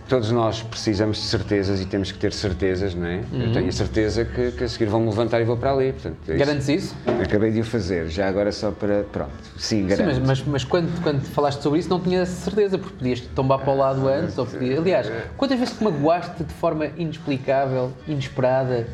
[0.08, 3.20] Todos nós precisamos de certezas e temos que ter certezas, não é?
[3.32, 5.92] Eu tenho a certeza que, que a seguir vão-me levantar e vou para ali.
[5.92, 6.38] Portanto, é isso.
[6.44, 6.96] Garantes isso?
[7.22, 9.04] Acabei de o fazer, já agora só para.
[9.04, 10.06] Pronto, sim, Sim, garanto.
[10.08, 13.72] mas, mas, mas quando, quando falaste sobre isso não tinha certeza, porque podias tombar para
[13.72, 14.80] o lado antes, ou podias...
[14.80, 18.88] Aliás, quantas vezes te magoaste de forma inexplicável, inesperada,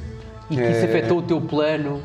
[0.50, 0.84] e que isso É.
[0.84, 2.02] afetou o teu plano?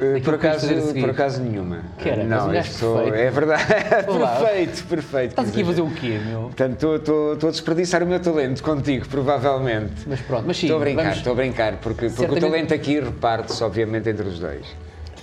[0.00, 0.66] Eh, Por acaso,
[1.00, 1.78] por acaso nenhuma.
[1.98, 2.24] Que era?
[2.24, 3.16] Mas Não, gajo sou- perfeito.
[3.16, 3.64] é verdade.
[4.10, 4.36] Olá.
[4.36, 5.30] perfeito, perfeito.
[5.30, 6.40] Estás aqui a fazer o quê, meu?
[6.42, 9.92] Portanto, estou- a desperdiçar o meu talento contigo, provavelmente.
[10.06, 12.98] Mas pronto, mas sim, Estou a brincar, estou a brincar, porque, porque o talento aqui
[12.98, 14.66] reparte-se, obviamente, entre os dois.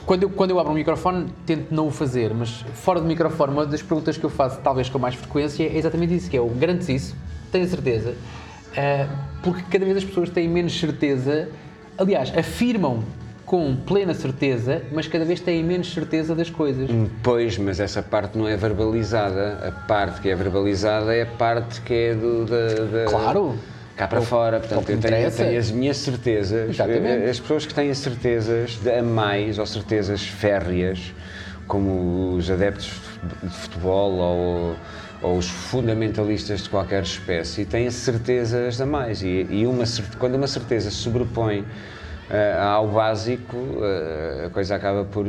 [0.06, 3.52] Quando eu, quando eu abro um microfone, tento não o fazer, mas fora do microfone,
[3.54, 6.42] uma das perguntas que eu faço, talvez com mais frequência, é exatamente isso, que é
[6.42, 7.16] o garantes isso,
[7.52, 8.16] tenho certeza,
[8.76, 9.06] Ah,
[9.44, 11.50] porque cada vez as pessoas têm menos certeza,
[11.98, 13.04] aliás, afirmam
[13.52, 16.90] com plena certeza, mas cada vez têm menos certeza das coisas.
[17.22, 19.58] Pois, mas essa parte não é verbalizada.
[19.68, 23.60] A parte que é verbalizada é a parte que é do, da, da- Claro.
[23.98, 24.58] cá para É o- fora.
[24.62, 26.70] Portanto, eu tenho, tenho as minhas certezas.
[26.70, 27.30] Exatamente.
[27.30, 31.14] As pessoas que têm certezas a mais, ou certezas férreas,
[31.68, 32.90] como os adeptos
[33.44, 34.76] de futebol ou,
[35.22, 39.22] ou os fundamentalistas de qualquer espécie, têm certezas a mais.
[39.22, 39.84] E, e uma,
[40.18, 41.66] quando uma certeza se sobrepõe
[42.32, 45.28] ah, ao básico, ah, a coisa acaba por.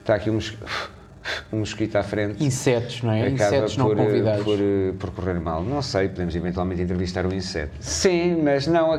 [0.00, 0.56] Está aqui um, mos-
[1.52, 2.42] um mosquito à frente.
[2.42, 3.22] Insetos, não é?
[3.28, 4.44] Acaba Insetos não por, eh, convidados.
[4.44, 4.58] Por,
[4.98, 5.62] por correr mal.
[5.62, 7.72] Não sei, podemos eventualmente entrevistar o inseto.
[7.80, 8.90] Sim, mas não,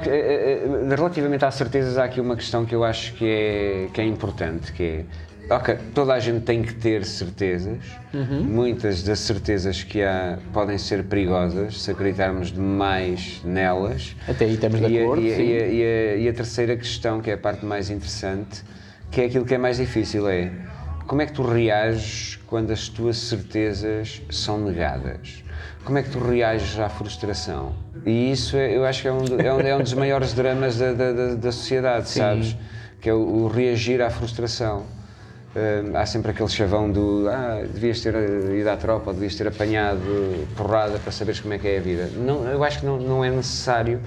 [0.96, 4.72] relativamente às certezas, há aqui uma questão que eu acho que é, que é importante,
[4.74, 5.06] que é,
[5.50, 7.80] ok, toda a gente tem que ter certezas,
[8.14, 8.44] Uhum.
[8.44, 14.16] muitas das certezas que há podem ser perigosas se acreditarmos demais nelas.
[14.28, 16.34] Até aí estamos de E a- acordo, e a- e a- e a, e a
[16.34, 18.64] terceira questão, que é a parte mais interessante,
[19.12, 20.52] que é aquilo que é mais difícil, é
[21.08, 25.44] como é que tu reages quando as tuas certezas são negadas?
[25.84, 27.74] Como é que tu reages à frustração?
[28.06, 30.78] E isso é, eu acho que é um, é um, é um dos maiores dramas
[30.78, 32.20] da, da, da, da sociedade, Sim.
[32.20, 32.56] sabes?
[33.02, 34.86] Que é o, o reagir à frustração.
[35.56, 38.14] Hum, há sempre aquele chavão do ah, devias ter
[38.54, 40.00] ido à tropa, ou devias ter apanhado
[40.56, 42.08] porrada para saberes como é que é a vida.
[42.16, 44.00] Não, eu acho que não, não é necessário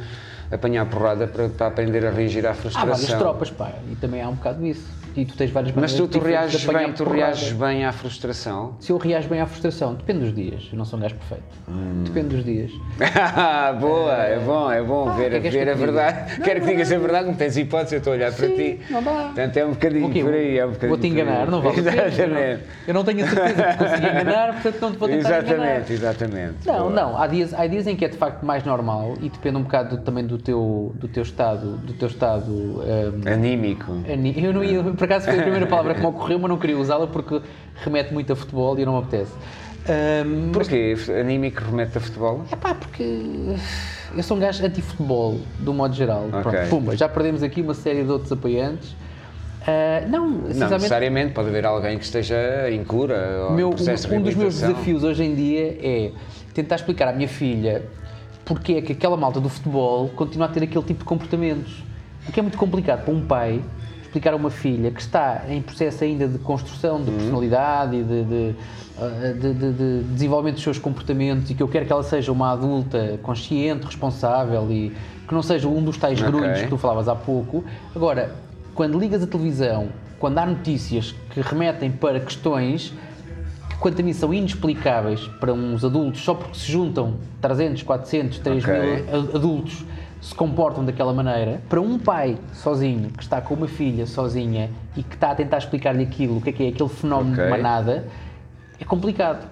[0.52, 2.90] apanhar porrada para, para aprender a reagir à Há frustração.
[2.90, 4.86] várias tropas, pá, e também há um bocado disso.
[5.14, 7.92] E tu tens várias Mas maneiras tu, tu de reages bem, tu reages bem à
[7.92, 8.76] frustração?
[8.80, 10.68] Se eu reajo bem à frustração, depende dos dias.
[10.72, 11.44] Eu não sou um gajo perfeito.
[11.68, 12.02] Hum.
[12.04, 12.70] Depende dos dias.
[13.80, 16.40] Boa, é bom, é bom Ah, ver, que é ver a verdade.
[16.40, 18.80] Quero que digas a verdade, não tens hipótese, eu estou a olhar para Sim, ti.
[18.90, 19.10] não dá.
[19.12, 20.22] Portanto, é um bocadinho O quê?
[20.22, 20.58] por aí.
[20.58, 21.78] É um Vou-te enganar, não vale.
[21.78, 22.62] Exatamente.
[22.86, 25.52] Eu não tenho a certeza que consegui enganar, portanto não te vou tentar enganar.
[25.80, 26.66] Exatamente, exatamente.
[26.66, 26.90] Não, Boa.
[26.90, 29.62] não, há dias, há dias em que é de facto mais normal e depende um
[29.62, 32.82] bocado do- também do teu, do teu estado, do teu estado hum,
[33.30, 33.92] Anímico.
[34.42, 36.78] Eu não ia, por acaso foi a primeira palavra que me ocorreu, mas não queria
[36.78, 37.40] usá-la porque
[37.84, 39.32] remete muito a futebol e não me apetece.
[39.88, 40.94] Hum, mas Porquê?
[41.20, 42.44] Anímico remete a futebol?
[42.52, 43.02] é pá, porque
[44.16, 46.28] eu sou um gajo anti-futebol, do modo geral.
[46.32, 46.40] Ok.
[46.42, 48.94] Pronto, pumba, já perdemos aqui uma série de outros apoiantes.
[49.66, 53.82] Ah, não, Não necessariamente, pode haver alguém que esteja em cura ou meu- de
[54.14, 56.12] um dos meus desafios hoje em dia é
[56.54, 57.82] tentar explicar à minha filha
[58.44, 61.82] porque é que aquela malta do futebol continua a ter aquele tipo de comportamentos.
[62.28, 63.60] O que é muito complicado para um pai
[64.12, 67.04] explicar a uma filha que está em processo ainda de construção Uhum.
[67.04, 68.54] de personalidade e de, de,
[69.40, 72.52] de- de- de desenvolvimento dos seus comportamentos e que eu quero que ela seja uma
[72.52, 74.92] adulta consciente, responsável e
[75.26, 76.30] que não seja um dos tais Ok.
[76.30, 77.64] grunhos que tu falavas há pouco.
[77.96, 78.34] Agora,
[78.74, 79.88] quando ligas a televisão,
[80.20, 82.92] quando há notícias que remetem para questões
[83.70, 88.38] que quanto a mim são inexplicáveis para uns adultos, só porque se juntam 300, 400,
[88.40, 88.74] 3 Ok.
[88.78, 89.84] mil adultos
[90.22, 95.02] se comportam daquela maneira, para um pai sozinho, que está com uma filha sozinha e
[95.02, 97.44] que está a tentar explicar-lhe aquilo, o que é que é aquele fenómeno Ok.
[97.44, 98.06] de manada,
[98.80, 99.44] é complicado.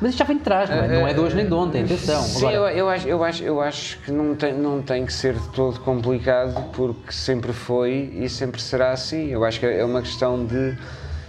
[0.00, 0.88] Mas isto já vem de trás, não é?
[0.88, 2.22] Não é de hoje nem de ontem, atenção.
[2.22, 5.12] Sim, Agora, eu, eu acho, eu, acho, eu acho que não tem, não tem que
[5.12, 9.26] ser de todo complicado porque sempre foi e sempre será assim.
[9.26, 10.74] Eu acho que é uma questão de.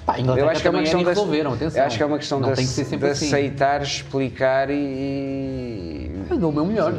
[0.06, 1.84] pá, Eu acho que é uma também questão é, de, resolveram, atenção.
[1.84, 3.06] acho que é uma questão não de, de assim.
[3.10, 6.12] aceitar, explicar e.
[6.30, 6.93] Eu dou o meu melhor.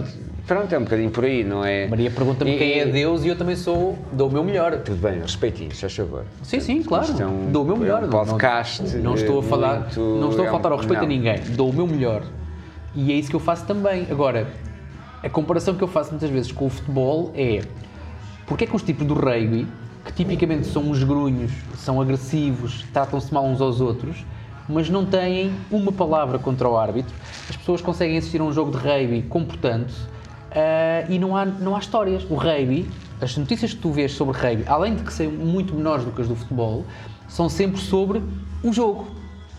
[0.47, 1.87] Pronto, é um bocadinho por aí, não é?
[1.87, 4.77] Maria pergunta-me quem é Deus e eu também sou, dou o meu melhor.
[4.79, 6.25] Tudo bem, respeitinho, se faz favor.
[6.43, 7.07] Sim, sim, claro.
[7.21, 7.99] É um- dou o meu é melhor.
[8.03, 10.53] um Não- podcast, Não, não estou a eh, falar, muito- não estou a é um-
[10.53, 11.09] faltar ao respeito a não.
[11.09, 11.39] ninguém.
[11.51, 12.23] Dou o meu melhor.
[12.95, 14.07] E é isso que eu faço também.
[14.11, 14.49] Agora,
[15.23, 17.61] a comparação que eu faço muitas vezes com o futebol é
[18.45, 19.67] porque é que os tipos do rugby,
[20.05, 24.27] que tipicamente são uns grunhos, são agressivos, tratam-se mal uns aos outros,
[24.69, 27.15] mas não têm uma palavra contra o árbitro,
[27.49, 30.11] as pessoas conseguem assistir a um jogo de rugby comportando-se
[31.09, 32.25] e não há, não há histórias.
[32.29, 32.89] O rugby,
[33.21, 36.21] as notícias que tu vês sobre rugby, além de que são muito menores do que
[36.23, 36.85] as do futebol,
[37.29, 38.23] são sempre sobre
[38.63, 39.07] o jogo.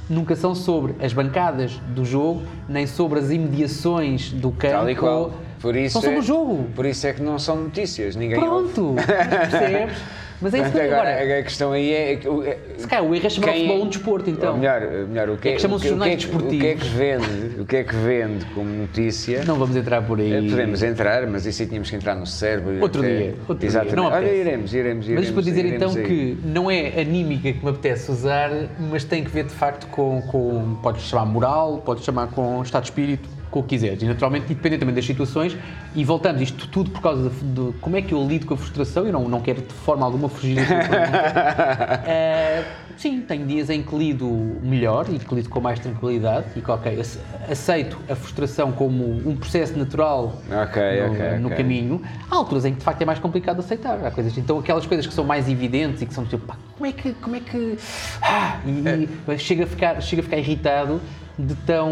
[0.09, 4.73] Nunca são sobre as bancadas do jogo, nem sobre as imediações do campo.
[4.73, 5.31] Tal e qual.
[5.61, 6.65] Por isso são sobre é- o jogo.
[6.75, 8.37] Por isso é que não são notícias, ninguém.
[8.39, 9.97] Pronto, percebes?
[10.43, 11.39] Mas é isso Portanto, agora, agora.
[11.39, 12.19] a questão aí é.
[12.27, 14.51] o- é- Se calhar o erro é chamar o quem- futebol um desporto, então.
[14.51, 16.75] Ou melhor, melhor, o que É é, que chamam-se é jornais que- O que é
[16.75, 16.87] que desportivos.
[16.89, 19.43] vende, o que é que vende como notícia?
[19.45, 20.33] Não vamos entrar por aí.
[20.33, 22.81] Eh, Podemos entrar, mas isso aí tínhamos que entrar no cérebro.
[22.81, 23.69] Outro até- dia, outro dia.
[23.69, 23.95] Exatamente.
[23.95, 25.25] Não Olha, iremos, iremos, iremos.
[25.25, 28.51] Mas para dizer iremos então que não é anímica que me apetece usar,
[28.91, 32.83] mas tem que ver de facto com, com podes chamar moral, podes chamar com estado
[32.83, 34.01] de espírito, com o que quiseres.
[34.01, 35.55] E naturalmente, independentemente das situações,
[35.93, 38.57] e voltamos isto tudo por causa de, de como é que eu lido com a
[38.57, 42.03] frustração, eu não, não quero de forma alguma fugir da pergunta.
[42.05, 42.63] Eh,
[42.97, 44.25] sim, tenho dias em que lido
[44.61, 49.03] melhor e que lido com mais tranquilidade e que, ok, ace- aceito a frustração como
[49.05, 51.57] um processo natural Ok, no, ok, no ok.
[51.57, 52.01] caminho.
[52.29, 54.03] Há alturas em que de facto é mais complicado aceitar.
[54.05, 56.87] Há coisas, então aquelas coisas que são mais evidentes e que são tipo, pá, como
[56.87, 57.77] é que, como é que,
[58.21, 60.99] ah, e, e chega a ficar, chega a ficar irritado
[61.37, 61.91] de tão,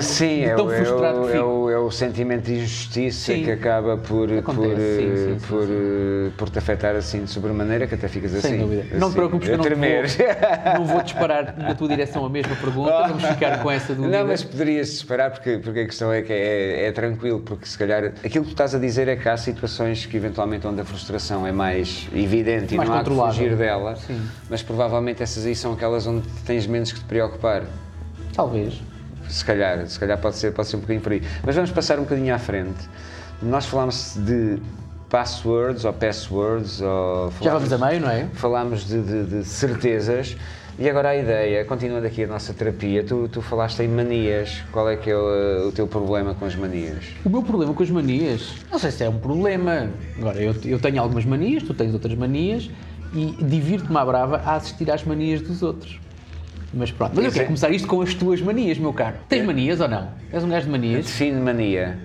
[0.00, 3.32] Sim, de é, tão é, frustrado o, que é, o, é o sentimento de injustiça
[3.32, 3.44] Sim.
[3.44, 5.68] que acaba por, por, Acontece, eh, sim, sim, por, sim.
[5.70, 8.48] eh, por te afetar assim de sobremaneira que até ficas assim.
[8.48, 8.82] Sem dúvida.
[8.82, 12.28] não te assim, preocupes que eu não, vou, não vou disparar na tua direção a
[12.28, 14.18] mesma pergunta, vamos ficar com essa dúvida.
[14.18, 17.78] Não, mas poderias disparar porque, porque a questão é que é, é tranquilo, porque se
[17.78, 20.84] calhar aquilo que tu estás a dizer é que há situações que eventualmente onde a
[20.84, 24.20] frustração é mais evidente Mais e não há que fugir dela, Sim.
[24.48, 27.62] mas provavelmente essas aí são aquelas onde tens menos que te preocupar.
[28.40, 28.80] Talvez.
[29.28, 31.22] Se calhar, se calhar pode ser, pode ser um bocadinho por aí.
[31.44, 32.88] Mas vamos passar um bocadinho à frente.
[33.42, 34.56] Nós falámos de
[35.10, 38.28] passwords ou passwords ou Já vamos a meio, não é?
[38.32, 40.36] falámos de, de- de certezas
[40.78, 44.62] e agora a ideia, continuando aqui a nossa terapia, tu, tu falaste em manias.
[44.72, 47.04] Qual é que é o, o teu problema com as manias?
[47.22, 49.90] O meu problema com as manias, não sei se é um problema.
[50.18, 52.70] Agora, eu, eu tenho algumas manias, tu tens outras manias
[53.12, 56.00] e divirto-me à brava a assistir às manias dos outros.
[56.72, 57.12] Mas pronto.
[57.16, 59.16] Mas eu quero é- começar isto com as tuas manias, meu caro.
[59.28, 60.08] Tens manias ou não?
[60.32, 61.06] És um gajo de manias?
[61.06, 61.98] Define mania.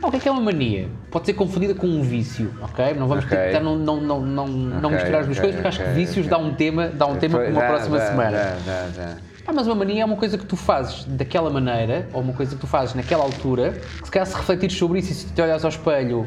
[0.00, 0.88] Não, o que é que é uma mania?
[1.10, 2.94] Pode ser confundida com um vício, ok?
[2.94, 3.36] Não vamos Ok.
[3.36, 5.94] tentar não, não, não, não, não Ok, misturar as duas ok, coisas, porque acho que
[5.98, 8.36] vícios dá um tema, dá um tema para uma Dá, próxima dá, semana.
[8.64, 9.16] Dá, dá.
[9.46, 12.54] Ah, mas uma mania é uma coisa que tu fazes daquela maneira, ou uma coisa
[12.54, 15.40] que tu fazes naquela altura, que se calhar se refletires sobre isso e se te
[15.40, 16.26] olhas ao espelho,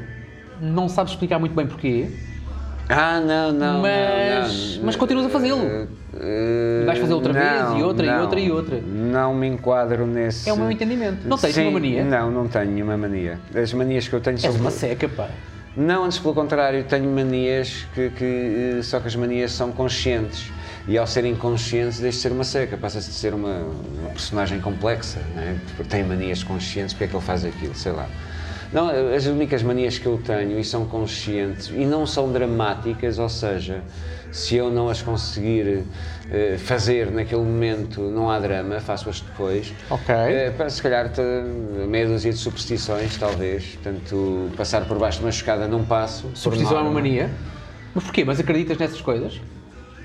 [0.59, 2.09] não sabes explicar muito bem porquê,
[2.89, 3.81] Ah, não, não.
[3.81, 4.85] Mas- não, não.
[4.85, 5.87] mas continuas a fazê-lo.
[6.19, 8.81] E vais fazer outra vez, não, e outra, e outra, e outra.
[8.81, 10.49] Não me enquadro nesse.
[10.49, 11.27] é o meu entendimento.
[11.27, 12.03] Não tens Sim, uma mania?
[12.03, 13.39] Não, não tenho nenhuma mania.
[13.53, 14.49] As manias que eu tenho são.
[14.49, 15.29] És uma seca, pá.
[15.77, 18.25] Não, antes pelo contrário, tenho manias que, que,
[18.79, 20.51] eh, só que as manias são conscientes.
[20.87, 23.59] E ao serem conscientes, deixa de ser uma seca, passa-se de ser uma,
[23.99, 25.19] uma personagem complexa.
[25.35, 25.55] Não é?
[25.77, 27.75] Porque tem manias conscientes, porque é que ele faz aquilo?
[27.75, 28.07] Sei lá.
[28.71, 33.27] Não, as únicas manias que eu tenho e são conscientes e não são dramáticas, ou
[33.27, 33.81] seja,
[34.31, 35.85] se eu não as conseguir
[36.31, 39.73] eh, fazer naquele momento, não há drama, faço-as depois.
[39.89, 40.13] Ok.
[40.13, 41.11] Eh, para se calhar
[41.87, 43.65] meia dúzia de superstições, talvez.
[43.75, 46.29] Portanto, passar por baixo de uma escada não passo.
[46.35, 47.31] Superstição é uma mania?
[47.95, 48.23] Mas porquê?
[48.23, 49.41] Mas acreditas nessas coisas?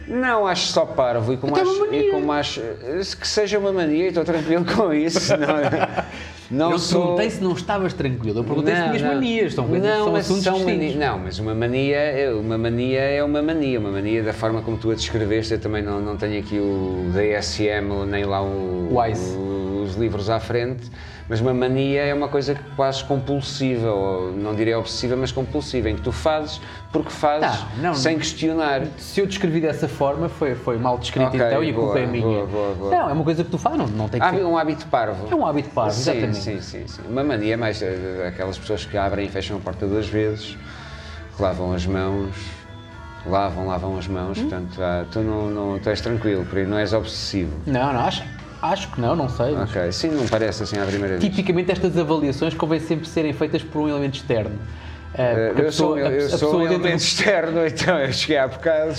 [0.06, 2.10] Não, acho só parvo e como, é acho, e mania.
[2.12, 2.60] como acho
[3.20, 5.32] que seja uma mania e estou tranquilo com isso.
[5.36, 5.48] Não,
[6.50, 7.00] não eu sou.
[7.02, 8.40] perguntei se não estavas tranquilo.
[8.40, 9.14] Eu perguntei se Não, tinhas não.
[9.14, 9.54] manias.
[9.54, 10.78] São, coisas, não, são mas assuntos são distintos.
[10.94, 13.80] mani- Não, mas uma mania, é- uma mania é uma mania.
[13.80, 15.54] Uma mania da forma como tu a descreveste.
[15.54, 19.34] Eu também não, não tenho aqui o DSM nem lá o, Wise.
[19.36, 20.90] o- os livros à frente.
[21.28, 25.96] Mas uma mania é uma coisa quase compulsiva, ou não direi obsessiva, mas compulsiva, em
[25.96, 26.60] que tu fazes
[26.92, 27.94] porque fazes Tá, não.
[27.94, 28.82] sem questionar.
[28.98, 32.06] Se eu descrevi dessa forma, foi, foi mal descrito Ok, então e a culpa é
[32.06, 32.22] minha.
[32.22, 32.90] boa, boa, boa.
[32.90, 34.44] Não, é uma coisa que tu fazes, não, não tem que Há ser.
[34.44, 35.26] um hábito parvo.
[35.30, 36.36] É um hábito parvo, sim, exatamente.
[36.38, 37.02] Sim, sim, sim.
[37.08, 40.58] Uma mania é mais eh, aquelas pessoas que abrem e fecham a porta duas vezes,
[41.36, 42.34] que lavam as mãos,
[43.26, 44.42] lavam, lavam as mãos, Hum?
[44.42, 47.56] portanto, ah, tu, não, não, tu és tranquilo, por aí não és obsessivo.
[47.66, 48.22] Não, não, acho,
[48.72, 49.52] acho que não, não sei.
[49.52, 51.22] mas Ok, sim, não parece assim à primeira vez.
[51.22, 54.58] Tipicamente estas avaliações convém sempre serem feitas por um elemento externo.
[55.16, 57.00] Ah, Eh, porque a eu sou, pessoa- a- eu a sou pessoa um dentro elemento
[57.00, 58.94] externo, então eu cheguei há bocado.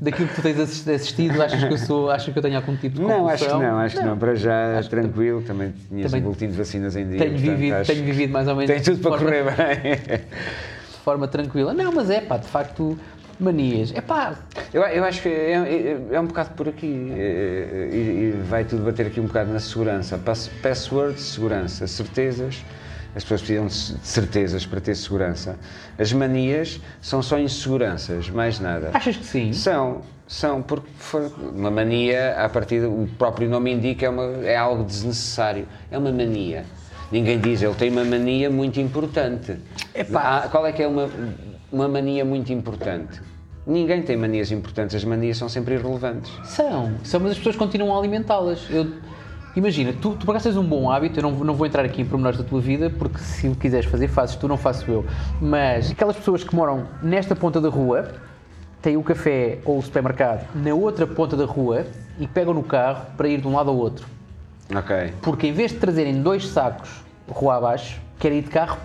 [0.00, 2.74] daquilo que tu tens assis- assistido, achas que eu sou, achas que eu tenho algum
[2.76, 3.60] tipo de Não, acho que compulsão?
[3.72, 4.16] não, acho que não.
[4.16, 7.18] Para já, tranquilo, também tinhas também um boletim de vacinas em dia.
[7.18, 9.44] Tenho portanto, vivido, acho tenho vivido mais ou menos Tem tudo de para forma- correr
[9.44, 9.92] bem.
[10.06, 11.74] de forma tranquila.
[11.74, 12.98] Não, mas é pá, de facto,
[13.40, 13.92] manias.
[13.94, 14.34] É pá,
[14.72, 18.42] Eu, eu acho que é, é- é um bocado por aqui é- é- e, e
[18.48, 20.18] vai tudo bater aqui um bocado na segurança.
[20.18, 22.64] Pass- Passwords, segurança, certezas.
[23.16, 25.56] As pessoas precisam de certezas para ter segurança.
[25.98, 28.90] As manias são só inseguranças, mais nada.
[28.92, 29.52] achas que sim?
[29.52, 30.88] São, são, porque
[31.54, 35.68] uma mania, à partida, o próprio nome indica, é, uma, é algo desnecessário.
[35.92, 36.64] É uma mania.
[37.12, 39.56] Ninguém diz, ele tem uma mania muito importante.
[39.94, 40.42] Epá.
[40.44, 41.08] Ah, qual é que é uma,
[41.74, 43.20] uma mania muito importante?
[43.66, 46.30] Ninguém tem manias importantes, as manias são sempre irrelevantes.
[46.44, 48.66] São, são, mas as pessoas continuam a alimentá-las.
[48.70, 48.92] Eu,
[49.56, 52.04] imagina, tu, tu tens um bom hábito, eu não, vou- não vou entrar aqui em
[52.04, 55.04] pormenores da tua vida, porque se o quiseres fazer, fazes tu, não faço eu.
[55.40, 58.12] Mas aquelas pessoas que moram nesta ponta da rua,
[58.80, 61.86] têm o café ou o supermercado na outra ponta da rua
[62.20, 64.06] e pegam no carro para ir de um lado ao outro.
[64.74, 65.14] Ok.
[65.22, 68.78] Porque em vez de trazerem dois sacos rua abaixo, querem ir de carro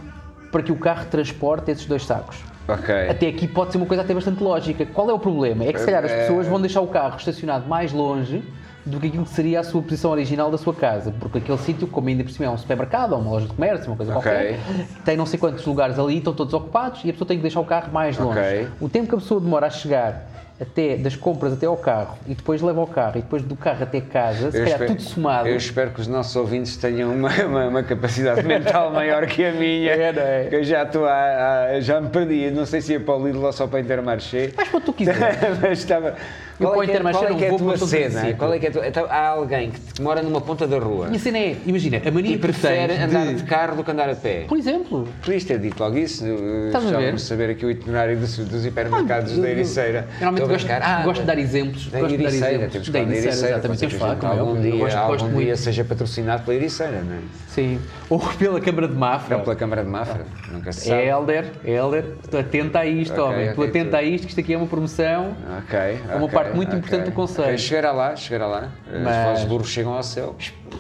[0.54, 2.38] para que o carro transporte esses dois sacos.
[2.68, 3.10] Ok.
[3.10, 4.86] Até aqui pode ser uma coisa até bastante lógica.
[4.86, 5.64] Qual é o problema?
[5.66, 6.22] É que se calhar as É.
[6.22, 8.44] pessoas vão deixar o carro estacionado mais longe
[8.86, 11.14] do que aquilo que seria a sua posição original da sua casa.
[11.20, 13.88] Porque aquele sítio, como ainda por cima é um supermercado ou uma loja de comércio,
[13.88, 14.22] uma coisa Ok.
[14.32, 14.60] qualquer,
[15.04, 17.60] tem não sei quantos lugares ali, estão todos ocupados e a pessoa tem que deixar
[17.60, 18.40] o carro mais longe.
[18.40, 18.68] Ok.
[18.80, 20.28] O tempo que a pessoa demora a chegar
[20.62, 23.84] até das compras até ao carro e depois leva o carro e depois do carro
[23.84, 25.48] até casa, se Eu calhar espero, tudo somado.
[25.48, 29.52] eu espero que os nossos ouvintes tenham uma, uma, uma capacidade mental maior que a
[29.54, 29.92] minha.
[29.92, 30.48] É, é?
[30.50, 32.52] Que eu já estou a, a- já me perdi.
[32.52, 34.50] Não sei se ia para o Lidl ou só para Intermarché.
[34.50, 35.20] Faz para tu quiseres.
[35.62, 36.16] Mas estava.
[36.60, 38.34] Qual é, que é, qual é que é a tua cena?
[38.34, 41.08] Qual é que é tua, então, há alguém que, te- mora numa ponta da rua
[41.08, 43.84] minha cena é, imagina, a mania e que prefere tens andar de- de carro do
[43.84, 44.44] que andar a pé.
[44.48, 46.26] Por exemplo, Podias ter dito logo isso.
[46.68, 47.16] Estás a ver?
[47.16, 50.08] de saber aqui o itinerário dos, dos hipermercados Ah, da Ericeira.
[50.20, 50.68] Normalmente gosto.
[50.82, 51.88] Ah, gosto de dar exemplos.
[51.88, 52.72] Da gosto de dar exemplos.
[52.74, 53.62] temos que Da Ericeira, exatamente.
[53.62, 57.16] Temos que que falar, como é algum dia, algum dia seja patrocinado pela Ericeira, não
[57.16, 57.20] é?
[57.48, 57.80] Sim.
[58.10, 59.38] Ou pela Câmara de Mafra.
[59.38, 61.02] Ou pela Câmara de Mafra, nunca se sabe.
[61.04, 63.48] É Helder, Helder, tu atenta a isto, Ok, homem.
[63.54, 65.36] tu ok, atenta tu- a isto, que isto aqui é uma promoção.
[65.60, 67.48] Ok, É uma ok, parte muito importante do conselho.
[67.50, 68.70] Ok, Chegará lá, chegará lá.
[69.04, 70.36] Mas- As vozes burros chegam ao céu.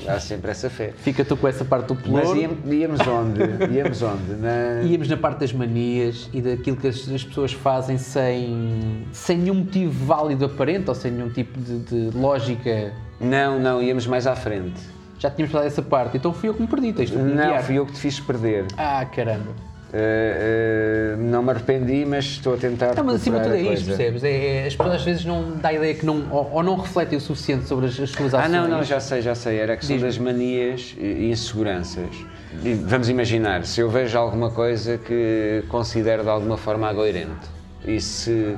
[0.08, 0.92] Há sempre essa fé.
[0.98, 2.40] Fica tu com essa parte do Mas pelouro.
[2.40, 3.76] íamos, íamos onde?
[3.76, 4.34] Íamos onde?
[4.36, 4.82] Na...
[4.84, 9.56] Íamos na parte das manias e daquilo que as, as pessoas fazem sem, sem nenhum
[9.56, 12.92] motivo válido aparente ou sem nenhum tipo de, de lógica.
[13.20, 14.80] Não, não, íamos mais à frente.
[15.20, 17.86] Já tínhamos falado dessa parte, então fui eu que me perdi, tens Não, fui eu
[17.86, 18.66] que te fiz perder.
[18.78, 19.52] Ah, caramba.
[19.92, 22.94] Uh, uh, não me arrependi, mas estou a tentar.
[22.96, 24.24] Não, mas acima de tudo é isto, percebes?
[24.24, 26.78] É, é- as pessoas às vezes não dá a ideia que não, ou, ou não
[26.78, 28.52] refletem o suficiente sobre as, as suas Ah, ações.
[28.52, 29.58] não, não, já sei, já sei.
[29.58, 32.16] Era a questão das manias e inseguranças.
[32.64, 37.48] E vamos imaginar, se eu vejo alguma coisa que considero de alguma forma agoirente
[37.84, 38.56] e se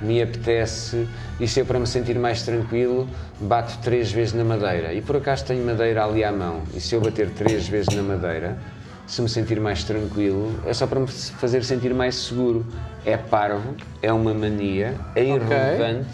[0.00, 1.08] me apetece,
[1.40, 3.08] e se eu para me sentir mais tranquilo,
[3.40, 4.92] bato três vezes na madeira.
[4.92, 8.02] E por acaso tenho madeira ali à mão, e se eu bater três vezes na
[8.02, 8.58] madeira,
[9.06, 12.66] se me sentir mais tranquilo, é só para me fazer sentir mais seguro.
[13.04, 16.10] É parvo, é uma mania, é irrelevante,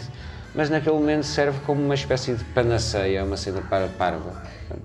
[0.53, 4.43] mas naquele momento serve como uma espécie de panaceia, uma cena para parva.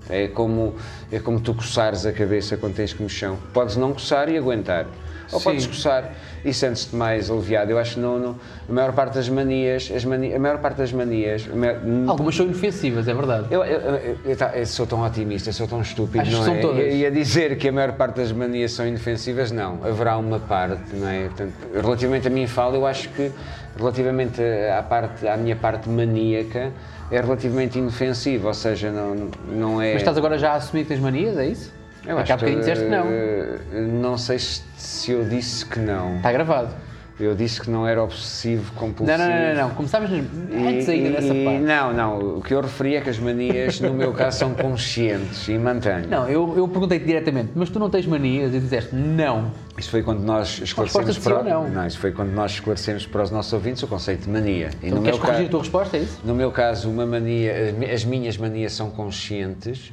[0.09, 0.75] É como,
[1.11, 3.37] é como tu coçares a cabeça quando tens comichão.
[3.53, 4.87] Podes não coçar e aguentar.
[5.31, 5.45] Ou Sim.
[5.45, 6.11] podes coçar
[6.43, 7.69] e sentes-te mais aliviado.
[7.71, 8.35] Eu acho que não, não-
[8.67, 12.45] a maior parte das manias, as mani, a maior parte das manias, maior- Algumas são
[12.45, 13.47] inofensivas, é verdade.
[13.51, 16.43] eu, eu- eu- eu tá- eu sou tão otimista, sou tão estúpido, Acho que não
[16.45, 16.59] são é?
[16.61, 16.83] todas.
[16.93, 19.79] E, e a dizer que a maior parte das manias são inofensivas, não.
[19.83, 21.25] Haverá uma parte, não é?
[21.25, 23.31] Portanto, relativamente a mim falo, eu acho que
[23.77, 24.41] relativamente
[24.77, 26.71] à, parte, à minha parte maníaca
[27.11, 29.93] é relativamente inofensiva, ou seja, não, não é...
[29.93, 31.73] Mas estás agora já a assumir que tens manias, é isso?
[32.05, 33.05] Eu que há bocadinho disseste que não.
[33.07, 33.59] eh,
[33.91, 36.17] Não sei se, eu disse que não.
[36.17, 36.73] Está gravado.
[37.19, 39.17] Eu disse que não era obsessivo, compulsivo.
[39.17, 39.75] Não, não, não, não, não.
[39.75, 41.59] Começámos antes ainda dessa parte.
[41.59, 42.37] Não, não.
[42.37, 46.07] O que eu referi é que as manias, no meu caso, são conscientes e mantenho.
[46.07, 48.53] Não, eu, eu perguntei-te diretamente, mas tu não tens manias?
[48.55, 49.51] E disseste, não.
[49.77, 51.85] Isso foi quando nós esclarecemos para, não?
[51.85, 54.69] isso foi quando nós esclarecemos para os nossos ouvintes o conceito de mania.
[54.81, 55.51] E Então, no queres meu, corrigir a ca...
[55.51, 56.21] tua resposta, é isso?
[56.23, 59.91] no meu caso, uma mania, as minhas manias são conscientes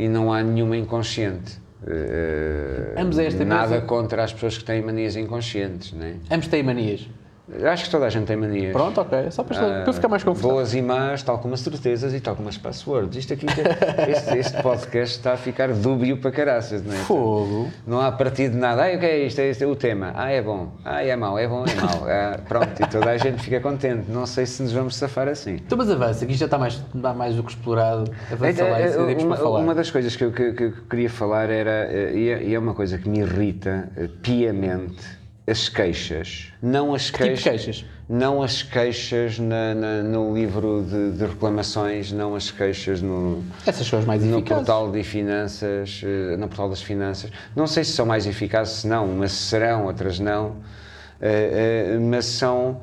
[0.00, 1.58] e não há nenhuma inconsciente.
[1.86, 6.16] Eh, Ambos a esta Nada mesa- contra as pessoas que têm manias inconscientes, né?
[6.30, 7.06] Ambos têm manias.
[7.64, 8.72] Acho que toda a gente tem manias.
[8.72, 9.30] Pronto, ok.
[9.30, 10.56] Só para, para eu ficar mais confortável.
[10.56, 13.16] Boas e más, tal como as certezas e tal como as passwords.
[13.16, 13.46] Isto aqui,
[14.08, 16.98] este, este podcast está a ficar dúbio para caraças, não é?
[16.98, 17.68] Fogo.
[17.86, 18.84] Não há partido de nada.
[18.84, 19.40] Ah, o que é isto?
[19.40, 20.12] Este é o tema.
[20.14, 20.72] Ah, é bom.
[20.84, 21.38] Ah, é mau.
[21.38, 22.06] É bom, é mau.
[22.08, 24.10] Ah, pronto, e toda a gente fica contente.
[24.10, 25.54] Não sei se nos vamos safar assim.
[25.54, 26.80] Então, mas avança, isto já está mais,
[27.16, 28.10] mais do que explorado.
[28.30, 29.58] Avança lá, isso Então, temos uma, para falar.
[29.60, 32.54] uma das coisas que eu, que- que eu queria falar era, eh, e é, e
[32.54, 36.52] é uma coisa que me irrita eh, piamente, as queixas.
[36.62, 37.42] Não as tipo queixas.
[37.42, 37.84] queixas?
[38.08, 43.86] Não as queixas na- na- no livro de, de reclamações, não as queixas no, Essas
[43.86, 44.64] são as mais no eficazes.
[44.66, 47.30] portal de finanças, eh, no portal das finanças.
[47.54, 50.56] Não sei se são mais eficazes, se não, umas serão, outras não,
[51.20, 52.80] eh, eh, mas são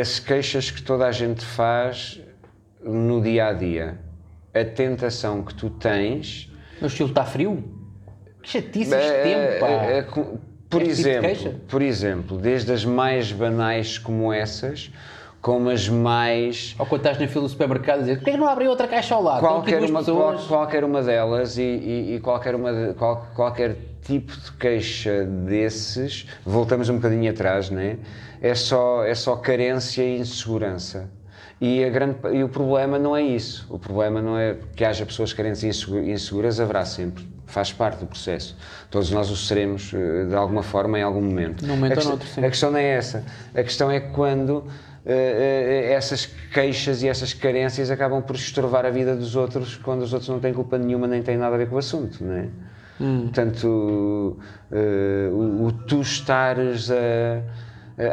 [0.00, 2.20] as queixas que toda a gente faz
[2.82, 3.98] no dia a dia.
[4.52, 6.50] A tentação que tu tens.
[6.80, 7.62] Meu estilo está frio?
[8.42, 9.66] Que chatice este eh, tempo, pá.
[10.68, 11.54] Por Este tipo de exemplo, queixa?
[11.68, 14.90] por exemplo, desde as mais banais como essas,
[15.40, 18.48] como as mais Ou quando estás na fila do supermercado a dizer porquê que não
[18.48, 19.40] abrem outra caixa ao lado?
[19.40, 24.32] Qualquer uma, qual- qualquer uma delas e, e- e qualquer, uma de- qual- qualquer tipo
[24.36, 27.98] de queixa desses, voltamos um bocadinho atrás, né?
[28.42, 31.08] é, só, é só carência e insegurança.
[31.60, 33.66] E, a grande, e o problema não é isso.
[33.70, 37.24] O problema não é que haja pessoas carentes e insegu- inseguras, haverá sempre.
[37.46, 38.56] Faz parte do processo.
[38.90, 41.66] Todos nós o seremos eh, de alguma forma em algum momento.
[41.66, 42.44] Num momento a, ou quest- noutro, sim.
[42.44, 43.24] a questão não é essa.
[43.54, 44.64] A questão é quando
[45.04, 50.02] eh, eh, essas queixas e essas carências acabam por estorvar a vida dos outros quando
[50.02, 52.34] os outros não têm culpa nenhuma nem têm nada a ver com o assunto, não
[52.34, 52.48] é?
[53.24, 54.38] Portanto,
[54.72, 57.42] eh, o, o tu estares a.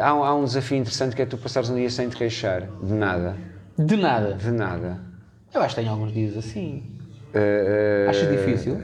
[0.02, 2.62] há, um- há um desafio interessante que é tu passares um dia sem te queixar
[2.82, 3.36] de nada.
[3.78, 4.34] De nada.
[4.34, 4.98] De nada.
[5.54, 6.82] Eu acho que tenho alguns dias assim.
[7.32, 8.82] Eh, Achas difícil?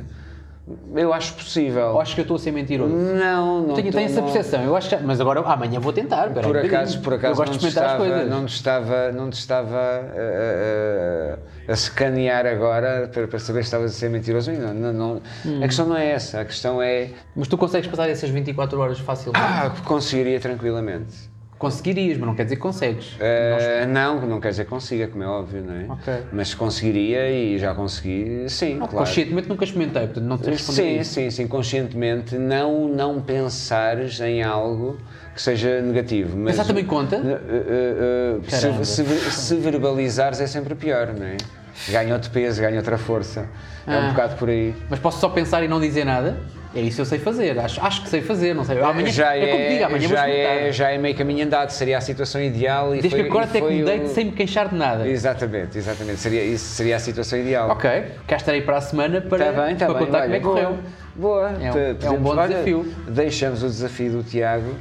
[0.95, 1.89] Eu acho possível.
[1.89, 2.95] Ou achas que eu estou a ser mentiroso?
[2.95, 3.75] Não, não.
[3.75, 4.63] tenho, tenho essa percepção.
[4.63, 6.31] Eu acho que, mas agora, amanhã vou tentar.
[6.31, 8.29] Por um acaso, por acaso eu gosto não, de te estava, coisas.
[8.29, 13.93] não estava, não estava a, a, a, a escanear agora para, para saber se estavas
[13.93, 14.53] a ser mentiroso.
[14.53, 15.23] Não, não, não.
[15.47, 15.63] Hum.
[15.63, 17.11] A questão não é essa, a questão é.
[17.35, 19.45] Mas tu consegues passar essas 24 horas facilmente?
[19.45, 21.28] Ah, conseguiria tranquilamente.
[21.59, 23.17] Conseguirias, mas não quer dizer que consegues.
[23.19, 25.87] Eh, não, não quer dizer que consiga, como é óbvio, não é?
[25.89, 26.15] Ok.
[26.33, 28.97] Mas conseguiria e já consegui, sim, claro.
[28.99, 31.15] Conscientemente nunca experimentei, portanto não te respondi Sim, isso.
[31.15, 34.99] sim, sim, conscientemente não, não pensares em algo
[35.35, 36.37] que seja negativo.
[36.37, 37.17] Mas Pensar também conta?
[37.17, 38.85] Eh, Caramba.
[38.85, 41.37] se, se, se verbalizares é sempre pior, não é?
[41.89, 43.47] Ganha outro peso, ganha outra força.
[43.87, 44.11] É um Ah.
[44.11, 44.75] bocado por aí.
[44.91, 46.37] Mas posso só pensar e não dizer nada?
[46.79, 47.59] É isso que eu sei fazer.
[47.59, 48.81] Acho, acho que sei fazer, não sei.
[48.81, 52.01] Amanhã, já é, como digo, amanhã já, é, já é meio caminho andado, seria a
[52.01, 54.69] situação ideal e Desde foi, que agora até que me o- deite sem me queixar
[54.69, 55.09] de nada.
[55.09, 56.21] Exatamente, exatamente.
[56.21, 57.69] Seria, isso seria a situação ideal.
[57.71, 57.91] Ok,
[58.29, 60.07] cá estarei para a semana para, Está bem, está para bem.
[60.07, 60.79] contar olha, como é que correu.
[61.17, 61.51] Boa.
[61.61, 62.95] É um- é um bom olha, desafio.
[63.09, 64.75] Deixamos o desafio do Tiago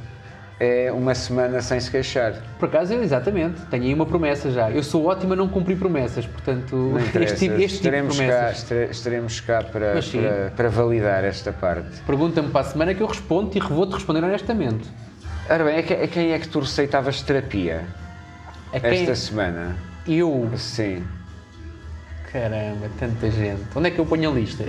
[0.60, 2.34] é uma semana sem se queixar.
[2.60, 4.72] Por acaso, eu, exatamente, tenho aí uma promessa já.
[4.72, 7.34] Eu sou ótimo a não cumprir promessas, portanto, interessa.
[7.36, 8.58] este, tipo- este tipo de estaremos, cá, promessas.
[8.58, 12.00] estre- estaremos cá para, para, para validar esta parte.
[12.06, 14.90] Pergunta-me para a semana que eu respondo e vou-te responder honestamente.
[15.50, 17.84] Ora bem, a que- a quem é que tu receitavas terapia
[18.82, 19.76] quem esta semana?
[20.08, 20.50] eu.
[20.58, 21.04] Sim.
[22.32, 23.62] Caramba, tanta gente.
[23.76, 24.66] Onde é que eu ponho a lista?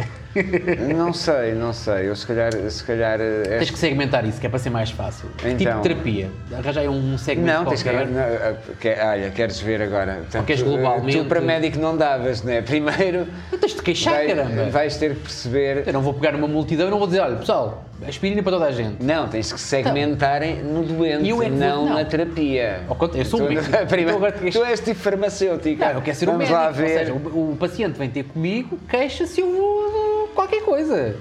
[0.95, 2.09] Não sei, não sei.
[2.09, 4.70] Eu se calhar, se calhar eh, Tens esta- que segmentar isso, que é para ser
[4.70, 5.28] mais fácil.
[5.36, 5.80] Que tipo Então.
[5.80, 6.30] de terapia?
[6.57, 7.89] Arranjai um segmento Não, tens que.
[7.91, 8.07] qualquer.
[8.09, 10.14] não, eh, que- olha, queres ver agora.
[10.14, 11.18] Portanto, queres eh, globalmente?
[11.18, 12.62] Tu para médico não davas, não é?
[12.62, 13.26] Primeiro.
[13.53, 14.64] Não tens de queixar, vai- caramba.
[14.70, 15.84] vais ter que perceber.
[15.86, 18.66] Eu não vou pegar numa multidão e não vou dizer, olha, pessoal, aspirina para toda
[18.66, 19.03] a gente.
[19.03, 21.95] Não, tens que segmentarem no doente, E é não, não.
[21.95, 22.80] na terapia.
[23.14, 23.76] Eu sou um tu, médico.
[23.89, 25.86] primeiro, Então tu és tipo farmacêutica.
[25.86, 26.59] Não, eu quero ser um Vamos médico.
[26.61, 26.99] lá Ou ver.
[26.99, 29.97] seja, o, o paciente vem ter comigo, queixa-se eu vou
[30.39, 31.16] qualquer coisa.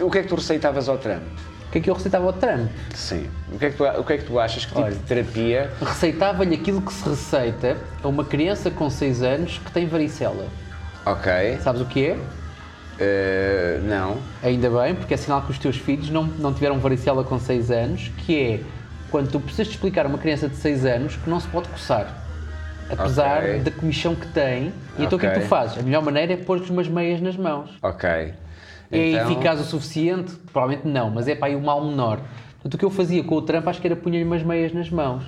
[0.00, 1.22] O que é que tu receitavas ao Trump?
[1.68, 2.68] O que é que eu receitava ao Trump?
[2.94, 3.28] Sim.
[3.52, 4.64] O que é que tu, o que é que tu achas?
[4.64, 4.92] Que tipo Olha.
[4.94, 5.70] de terapia?
[5.80, 10.46] Receitava-lhe aquilo que se receita a uma criança com 6 anos que tem varicela.
[11.04, 11.58] Ok.
[11.62, 12.18] Sabes o que é?
[12.98, 14.16] Eh, não.
[14.42, 17.70] Ainda bem, porque é sinal que os teus filhos não, não tiveram varicela com 6
[17.70, 18.60] anos, que é
[19.10, 22.22] quando tu precisas explicar a uma criança de 6 anos que não se pode coçar.
[22.90, 23.58] Apesar Ok.
[23.60, 24.72] da comichão que tem.
[24.98, 25.76] E então o que é que tu fazes?
[25.78, 27.70] A melhor maneira é pôr-lhes umas meias nas mãos.
[27.82, 28.32] Ok.
[28.90, 30.32] É Então- eficaz o suficiente?
[30.52, 32.20] Provavelmente não, mas é para aí o mal menor.
[32.54, 34.90] Portanto, o que eu fazia com o Trump acho que era punha-lhe umas meias nas
[34.90, 35.24] mãos.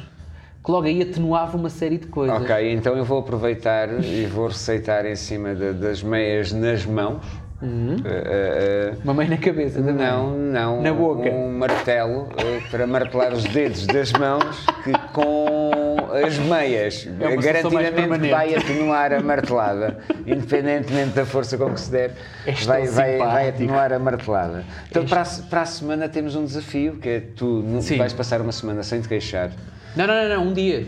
[0.64, 2.36] Que logo aí atenuava uma série de coisas.
[2.42, 7.24] Ok, então eu vou aproveitar e vou receitar em cima de- das meias nas mãos.
[7.60, 7.66] Eh,
[8.04, 9.94] eh, eh, Uma meia na cabeça também.
[10.06, 10.80] não, não.
[10.82, 11.28] Na boca.
[11.28, 18.28] Um martelo eh, para martelar os dedos das mãos que com as meias É garantidamente
[18.30, 22.12] vai atenuar a martelada, independentemente da força com que se der,
[22.46, 24.64] És vai, vai, vai atenuar a martelada.
[24.90, 27.96] Então És- para a, para a semana temos um desafio, que é tu Sim.
[27.98, 29.50] vais passar uma semana sem te queixar.
[29.96, 30.86] Não, não, não, não, um dia.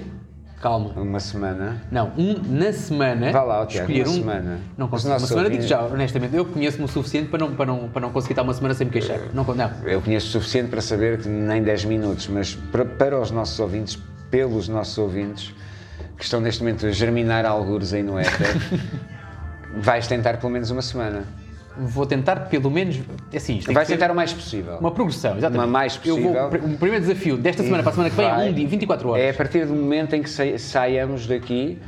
[0.60, 0.90] Calma.
[0.94, 1.82] Uma semana.
[1.90, 3.32] Não, um, na semana.
[3.32, 4.14] Vá lá, Tiago, escolher uma um.
[4.20, 4.58] semana.
[4.76, 5.12] Não consigo.
[5.14, 8.10] Uma semana, digo já, honestamente, eu conheço-me o suficiente para não, para, não, para não
[8.10, 9.20] conseguir estar uma semana sem me queixar.
[9.32, 9.70] Não, não.
[9.86, 13.58] Eu conheço o suficiente para saber que nem 10 minutos, mas para, para os nossos
[13.58, 13.98] ouvintes,
[14.31, 15.55] pelos nossos ouvintes,
[16.16, 18.33] que estão neste momento a germinar algures aí no éter,
[19.76, 21.24] vais tentar pelo menos uma semana.
[21.78, 22.99] Vou tentar, pelo menos.
[23.35, 24.76] Assim, isto Vais tentar o mais possível.
[24.78, 25.59] Uma progressão, exatamente.
[25.64, 26.68] Uma mais Eu vou, possível.
[26.74, 29.22] o primeiro desafio desta semana para a semana que vem é um dia, 24 horas.
[29.24, 31.78] É a partir do momento em que sai- saiamos daqui,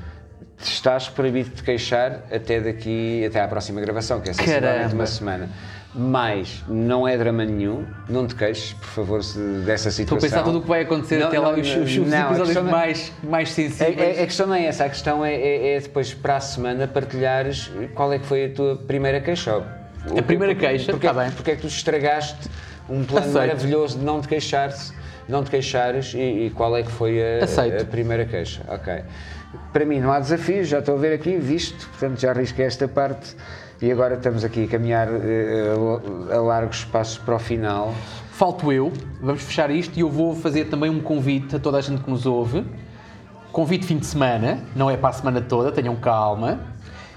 [0.62, 5.06] estás proibido de te queixar até daqui, até à próxima gravação, que é sensivelmente uma
[5.06, 5.48] semana.
[5.94, 10.18] Mas não é drama nenhum, não te queixes, por favor, se- dessa Estou situação.
[10.18, 12.18] a pensar tudo o que vai acontecer Não, até lá, não, os, os- os não,
[12.18, 14.18] episódios questão não- mais, mais A, sensíveis.
[14.18, 16.88] a- a questão não é essa, a questão é, é- é depois para a semana
[16.88, 19.58] partilhares qual é que foi a tua primeira queixa.
[19.58, 21.30] O- A primeira porque- queixa, porque, tá bem.
[21.30, 22.48] Porque é que tu estragaste
[22.88, 23.46] um plano Aceito.
[23.46, 24.94] maravilhoso de não te queixares,
[25.28, 27.44] não te queixares e, e qual é que foi a,
[27.80, 28.62] a primeira queixa?
[28.66, 29.02] Ok.
[29.74, 32.88] Para mim não há desafios, já estou a ver aqui, visto, portanto já arrisquei esta
[32.88, 33.36] parte
[33.82, 35.74] e agora estamos aqui a caminhar eh,
[36.32, 37.92] a largos passos para o final.
[38.30, 41.80] Falto eu, vamos fechar isto e eu vou fazer também um convite a toda a
[41.80, 42.64] gente que nos ouve.
[43.50, 46.60] Convite fim de semana, não é para a semana toda, tenham calma.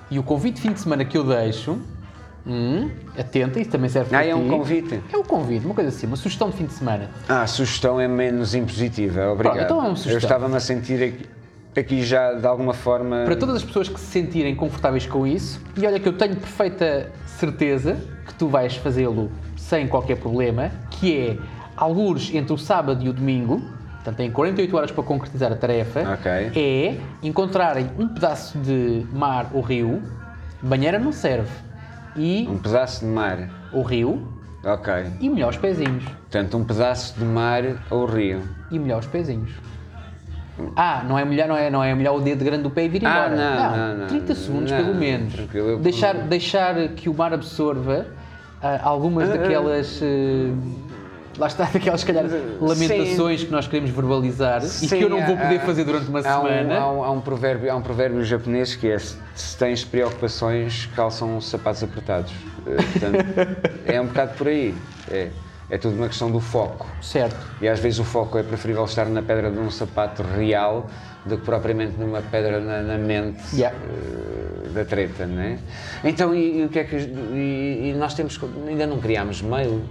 [0.10, 1.78] E o convite fim de semana que eu deixo,
[2.46, 4.50] hum, atenta, isso também serve para Ah, é um ti.
[4.50, 5.04] convite?
[5.14, 7.12] É um convite, uma coisa assim, uma sugestão de fim de semana.
[7.30, 9.62] Ah, a sugestão é menos impositiva, obrigado.
[9.64, 10.14] então é uma sugestão.
[10.14, 11.26] Eu estava-me a sentir aqui,
[11.80, 13.24] aqui já de alguma forma.
[13.26, 16.36] Para todas as pessoas que se sentirem confortáveis com isso, e olha que eu tenho
[16.36, 21.38] perfeita certeza que tu vais fazê-lo sem qualquer problema, que é
[21.76, 23.62] algures entre o sábado e o domingo,
[23.96, 26.32] portanto têm 48 horas para concretizar a tarefa, Ok.
[26.56, 30.02] é encontrarem um pedaço de mar ou rio,
[30.62, 31.50] banheira não serve,
[32.16, 33.50] e Um pedaço de mar.
[33.74, 34.28] o rio,
[34.64, 34.94] Ok.
[35.20, 36.04] e molhar os pezinhos.
[36.06, 38.42] Portanto, um pedaço de mar ou rio.
[38.72, 39.52] E molhar os pezinhos.
[40.76, 42.90] Ah, não é molhar, não é, não é molhar o dedo grande do pé e
[42.90, 43.36] vir Ah, embora.
[43.36, 44.08] não, não, não.
[44.08, 45.34] 30 segundos, Não, pelo menos.
[45.54, 48.06] eu- Deixar, deixar que o mar absorva
[48.62, 50.00] ah, algumas daquelas.
[50.02, 50.52] eh,
[51.38, 52.24] lá está, daquelas, se calhar,
[52.62, 56.08] lamentações que nós queremos verbalizar e Sim, que eu não vou há- poder fazer durante
[56.08, 56.78] uma há um- semana.
[56.80, 60.86] há, um, há um provérbio, há um provérbio japonês que é: se se tens preocupações,
[60.96, 62.32] calçam sapatos apertados.
[62.66, 64.74] Eh, Portanto, é um bocado por aí.
[65.12, 65.30] É,
[65.70, 66.88] é tudo uma questão do foco.
[67.02, 67.36] Certo.
[67.62, 70.88] E às vezes o foco é preferível estar na pedra de um sapato real
[71.26, 73.76] do que propriamente numa pedra na, na mente Yeah.
[73.78, 75.58] eh, da treta, não é?
[76.04, 76.96] Então, e, e o que é que.
[76.96, 78.40] E, e nós temos.
[78.68, 79.82] Ainda não criámos mail.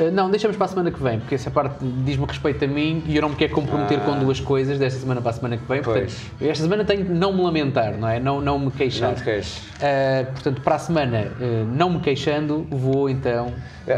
[0.00, 3.02] Ah, não, deixamos para a semana que vem, porque essa parte diz-me respeito a mim
[3.06, 5.64] e eu não me quero comprometer com duas coisas desta semana para a semana que
[5.66, 5.82] vem.
[5.82, 6.30] Portanto, Ah.
[6.38, 6.50] Pois.
[6.50, 8.18] esta semana tenho que não me lamentar, não é?
[8.18, 9.08] Não, não me queixar.
[9.10, 9.58] Não te queixes.
[9.76, 13.52] Uh, portanto, para a semana, uh, não me queixando, vou então.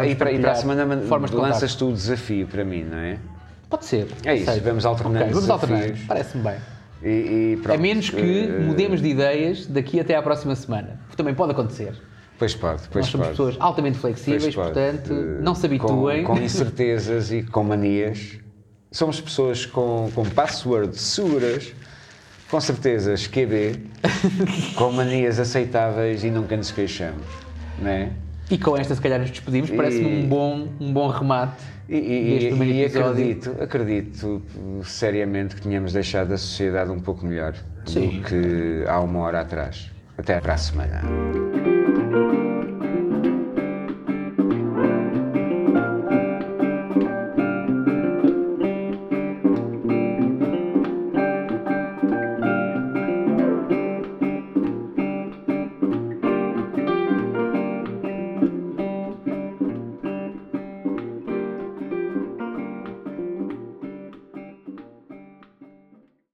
[0.07, 2.85] E para, e para a semana man- formas de lanças tu o desafio para mim,
[2.85, 3.19] não é?
[3.71, 4.07] Pode ser.
[4.25, 4.65] É isso, aceito.
[4.65, 5.81] vamos alternando Ok, vamos alternar.
[5.81, 6.07] desafios.
[6.07, 6.55] Parece-me bem.
[7.05, 11.01] E, e A menos que eh, mudemos de ideias daqui até à próxima semana.
[11.17, 11.95] Também pode acontecer.
[12.43, 13.37] Pois pode, pois Nós somos pode.
[13.37, 16.25] pessoas altamente flexíveis, portanto, Eh, não se habituem.
[16.25, 18.37] Com, com incertezas e com manias.
[18.91, 21.73] Somos pessoas com, com passwords seguras,
[22.51, 23.79] com certezas QB,
[24.75, 27.23] com manias aceitáveis e nunca nos queixamos.
[27.81, 28.11] Não é?
[28.51, 29.71] E com esta, se calhar, nos despedimos.
[29.71, 31.63] Parece-me um bom, um bom remate.
[31.89, 32.49] E, e-
[32.81, 34.43] e- acredito, acredito
[34.83, 37.55] seriamente que tínhamos deixado a sociedade um pouco melhor
[37.87, 38.19] Sim.
[38.19, 39.93] do que há uma hora atrás.
[40.19, 41.03] Até para a semana.